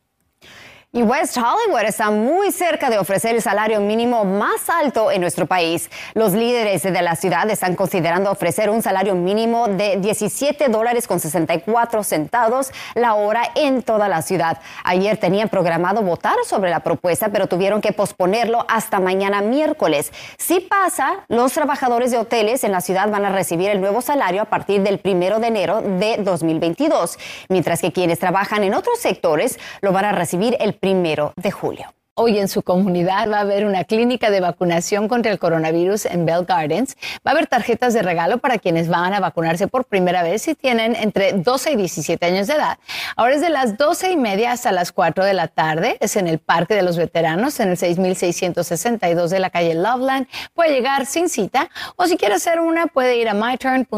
Y 0.96 1.02
West 1.02 1.36
Hollywood 1.36 1.82
está 1.82 2.10
muy 2.10 2.50
cerca 2.50 2.88
de 2.88 2.96
ofrecer 2.96 3.34
el 3.34 3.42
salario 3.42 3.80
mínimo 3.82 4.24
más 4.24 4.70
alto 4.70 5.10
en 5.10 5.20
nuestro 5.20 5.44
país. 5.44 5.90
Los 6.14 6.32
líderes 6.32 6.84
de 6.84 7.02
la 7.02 7.16
ciudad 7.16 7.50
están 7.50 7.74
considerando 7.74 8.30
ofrecer 8.30 8.70
un 8.70 8.80
salario 8.80 9.14
mínimo 9.14 9.68
de 9.68 9.98
17 9.98 10.70
dólares 10.70 11.06
con 11.06 11.20
64 11.20 12.02
centavos 12.02 12.70
la 12.94 13.12
hora 13.12 13.42
en 13.56 13.82
toda 13.82 14.08
la 14.08 14.22
ciudad. 14.22 14.58
Ayer 14.84 15.18
tenían 15.18 15.50
programado 15.50 16.00
votar 16.00 16.36
sobre 16.46 16.70
la 16.70 16.80
propuesta, 16.80 17.28
pero 17.28 17.46
tuvieron 17.46 17.82
que 17.82 17.92
posponerlo 17.92 18.64
hasta 18.66 18.98
mañana 18.98 19.42
miércoles. 19.42 20.10
Si 20.38 20.60
pasa, 20.60 21.26
los 21.28 21.52
trabajadores 21.52 22.10
de 22.10 22.16
hoteles 22.16 22.64
en 22.64 22.72
la 22.72 22.80
ciudad 22.80 23.10
van 23.10 23.26
a 23.26 23.32
recibir 23.32 23.68
el 23.68 23.82
nuevo 23.82 24.00
salario 24.00 24.40
a 24.40 24.46
partir 24.46 24.80
del 24.80 24.98
primero 24.98 25.40
de 25.40 25.48
enero 25.48 25.82
de 25.82 26.16
2022, 26.20 27.18
mientras 27.50 27.82
que 27.82 27.92
quienes 27.92 28.18
trabajan 28.18 28.64
en 28.64 28.72
otros 28.72 28.98
sectores 28.98 29.58
lo 29.82 29.92
van 29.92 30.06
a 30.06 30.12
recibir 30.12 30.56
el 30.58 30.72
primero 30.86 31.32
de 31.34 31.50
julio. 31.50 31.92
Hoy 32.14 32.38
en 32.38 32.46
su 32.46 32.62
comunidad 32.62 33.28
va 33.28 33.38
a 33.38 33.40
haber 33.40 33.66
una 33.66 33.82
clínica 33.82 34.30
de 34.30 34.38
vacunación 34.38 35.08
contra 35.08 35.32
el 35.32 35.40
coronavirus 35.40 36.06
en 36.06 36.24
Bell 36.24 36.44
Gardens. 36.44 36.96
Va 37.26 37.32
a 37.32 37.34
haber 37.34 37.48
tarjetas 37.48 37.92
de 37.92 38.02
regalo 38.02 38.38
para 38.38 38.58
quienes 38.58 38.86
van 38.86 39.12
a 39.12 39.18
vacunarse 39.18 39.66
por 39.66 39.86
primera 39.86 40.22
vez 40.22 40.46
y 40.46 40.54
tienen 40.54 40.94
entre 40.94 41.32
12 41.32 41.72
y 41.72 41.76
17 41.76 42.24
años 42.24 42.46
de 42.46 42.54
edad. 42.54 42.78
Ahora 43.16 43.34
es 43.34 43.40
de 43.40 43.50
las 43.50 43.76
12 43.76 44.12
y 44.12 44.16
media 44.16 44.52
hasta 44.52 44.70
las 44.70 44.92
4 44.92 45.24
de 45.24 45.34
la 45.34 45.48
tarde. 45.48 45.96
Es 45.98 46.14
en 46.14 46.28
el 46.28 46.38
Parque 46.38 46.76
de 46.76 46.82
los 46.82 46.96
Veteranos, 46.96 47.58
en 47.58 47.70
el 47.70 47.76
6662 47.76 49.28
de 49.28 49.40
la 49.40 49.50
calle 49.50 49.74
Loveland. 49.74 50.28
Puede 50.54 50.70
llegar 50.70 51.04
sin 51.04 51.28
cita 51.28 51.68
o 51.96 52.06
si 52.06 52.16
quiere 52.16 52.36
hacer 52.36 52.60
una 52.60 52.86
puede 52.86 53.16
ir 53.16 53.28
a 53.28 53.34
myturn.ca.gov. 53.34 53.96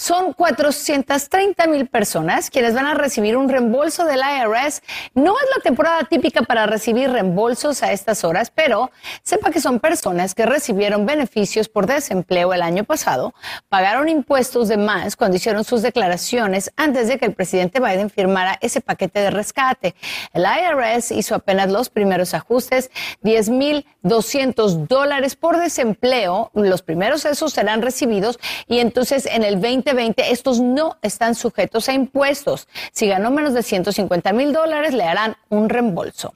Son 0.00 0.32
430 0.32 1.66
mil 1.66 1.88
personas 1.88 2.50
quienes 2.50 2.72
van 2.72 2.86
a 2.86 2.94
recibir 2.94 3.36
un 3.36 3.48
reembolso 3.48 4.04
del 4.04 4.20
IRS. 4.20 4.80
No 5.14 5.34
es 5.36 5.46
la 5.56 5.60
temporada 5.60 6.04
típica 6.04 6.42
para 6.42 6.66
recibir 6.66 7.10
reembolsos 7.10 7.82
a 7.82 7.90
estas 7.90 8.22
horas, 8.22 8.52
pero 8.54 8.92
sepa 9.24 9.50
que 9.50 9.60
son 9.60 9.80
personas 9.80 10.36
que 10.36 10.46
recibieron 10.46 11.04
beneficios 11.04 11.68
por 11.68 11.86
desempleo 11.86 12.54
el 12.54 12.62
año 12.62 12.84
pasado, 12.84 13.34
pagaron 13.68 14.08
impuestos 14.08 14.68
de 14.68 14.76
más 14.76 15.16
cuando 15.16 15.36
hicieron 15.36 15.64
sus 15.64 15.82
declaraciones 15.82 16.70
antes 16.76 17.08
de 17.08 17.18
que 17.18 17.26
el 17.26 17.34
presidente 17.34 17.80
Biden 17.80 18.08
firmara 18.08 18.56
ese 18.60 18.80
paquete 18.80 19.18
de 19.18 19.30
rescate. 19.30 19.96
El 20.32 20.44
IRS 20.44 21.10
hizo 21.10 21.34
apenas 21.34 21.72
los 21.72 21.90
primeros 21.90 22.34
ajustes, 22.34 22.92
10 23.22 23.48
mil 23.48 23.84
200 24.02 24.88
dólares 24.88 25.36
por 25.36 25.58
desempleo. 25.58 26.50
Los 26.54 26.82
primeros 26.82 27.24
esos 27.24 27.52
serán 27.52 27.82
recibidos 27.82 28.38
y 28.66 28.78
entonces 28.78 29.26
en 29.26 29.44
el 29.44 29.56
20 29.56 29.87
2020 29.88 30.32
estos 30.32 30.60
no 30.60 30.98
están 31.02 31.34
sujetos 31.34 31.88
a 31.88 31.94
impuestos. 31.94 32.68
Si 32.92 33.06
ganó 33.06 33.30
menos 33.30 33.54
de 33.54 33.62
150 33.62 34.32
mil 34.32 34.52
dólares, 34.52 34.92
le 34.92 35.04
harán 35.04 35.36
un 35.48 35.68
reembolso. 35.68 36.34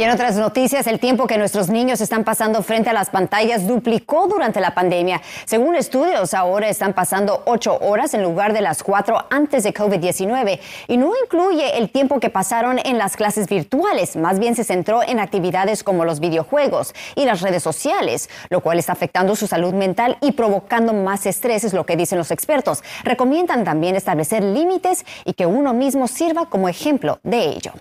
Y 0.00 0.04
en 0.04 0.12
otras 0.12 0.36
noticias, 0.36 0.86
el 0.86 1.00
tiempo 1.00 1.26
que 1.26 1.38
nuestros 1.38 1.70
niños 1.70 2.00
están 2.00 2.22
pasando 2.22 2.62
frente 2.62 2.88
a 2.88 2.92
las 2.92 3.10
pantallas 3.10 3.66
duplicó 3.66 4.28
durante 4.28 4.60
la 4.60 4.72
pandemia. 4.72 5.20
Según 5.44 5.74
estudios, 5.74 6.34
ahora 6.34 6.68
están 6.68 6.92
pasando 6.92 7.42
ocho 7.46 7.76
horas 7.80 8.14
en 8.14 8.22
lugar 8.22 8.52
de 8.52 8.60
las 8.60 8.84
cuatro 8.84 9.26
antes 9.28 9.64
de 9.64 9.74
COVID-19. 9.74 10.60
Y 10.86 10.98
no 10.98 11.10
incluye 11.24 11.78
el 11.78 11.90
tiempo 11.90 12.20
que 12.20 12.30
pasaron 12.30 12.78
en 12.78 12.96
las 12.96 13.16
clases 13.16 13.48
virtuales, 13.48 14.14
más 14.14 14.38
bien 14.38 14.54
se 14.54 14.62
centró 14.62 15.02
en 15.02 15.18
actividades 15.18 15.82
como 15.82 16.04
los 16.04 16.20
videojuegos 16.20 16.94
y 17.16 17.24
las 17.24 17.40
redes 17.40 17.64
sociales, 17.64 18.30
lo 18.50 18.60
cual 18.60 18.78
está 18.78 18.92
afectando 18.92 19.34
su 19.34 19.48
salud 19.48 19.74
mental 19.74 20.16
y 20.20 20.30
provocando 20.30 20.92
más 20.92 21.26
estrés, 21.26 21.64
es 21.64 21.72
lo 21.72 21.86
que 21.86 21.96
dicen 21.96 22.18
los 22.18 22.30
expertos. 22.30 22.84
Recomiendan 23.02 23.64
también 23.64 23.96
establecer 23.96 24.44
límites 24.44 25.04
y 25.24 25.32
que 25.32 25.46
uno 25.46 25.74
mismo 25.74 26.06
sirva 26.06 26.48
como 26.48 26.68
ejemplo 26.68 27.18
de 27.24 27.46
ello. 27.46 27.72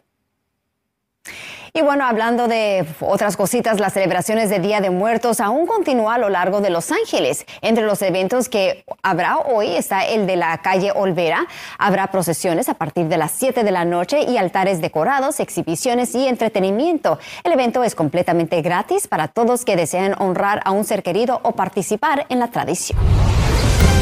Y 1.77 1.83
bueno, 1.83 2.05
hablando 2.05 2.47
de 2.47 2.87
otras 3.01 3.37
cositas, 3.37 3.79
las 3.79 3.93
celebraciones 3.93 4.49
de 4.49 4.57
Día 4.57 4.81
de 4.81 4.89
Muertos 4.89 5.39
aún 5.39 5.67
continúan 5.67 6.15
a 6.15 6.17
lo 6.17 6.29
largo 6.29 6.59
de 6.59 6.71
Los 6.71 6.91
Ángeles. 6.91 7.45
Entre 7.61 7.85
los 7.85 8.01
eventos 8.01 8.49
que 8.49 8.83
habrá 9.03 9.37
hoy 9.37 9.75
está 9.75 10.03
el 10.03 10.25
de 10.25 10.37
la 10.37 10.57
calle 10.57 10.91
Olvera. 10.91 11.45
Habrá 11.77 12.07
procesiones 12.07 12.67
a 12.67 12.73
partir 12.73 13.05
de 13.09 13.17
las 13.17 13.31
7 13.33 13.63
de 13.63 13.69
la 13.69 13.85
noche 13.85 14.23
y 14.23 14.37
altares 14.37 14.81
decorados, 14.81 15.39
exhibiciones 15.39 16.15
y 16.15 16.27
entretenimiento. 16.27 17.19
El 17.43 17.51
evento 17.51 17.83
es 17.83 17.93
completamente 17.93 18.63
gratis 18.63 19.07
para 19.07 19.27
todos 19.27 19.63
que 19.63 19.75
desean 19.75 20.15
honrar 20.17 20.61
a 20.65 20.71
un 20.71 20.83
ser 20.83 21.03
querido 21.03 21.41
o 21.43 21.51
participar 21.51 22.25
en 22.29 22.39
la 22.39 22.47
tradición. 22.47 22.97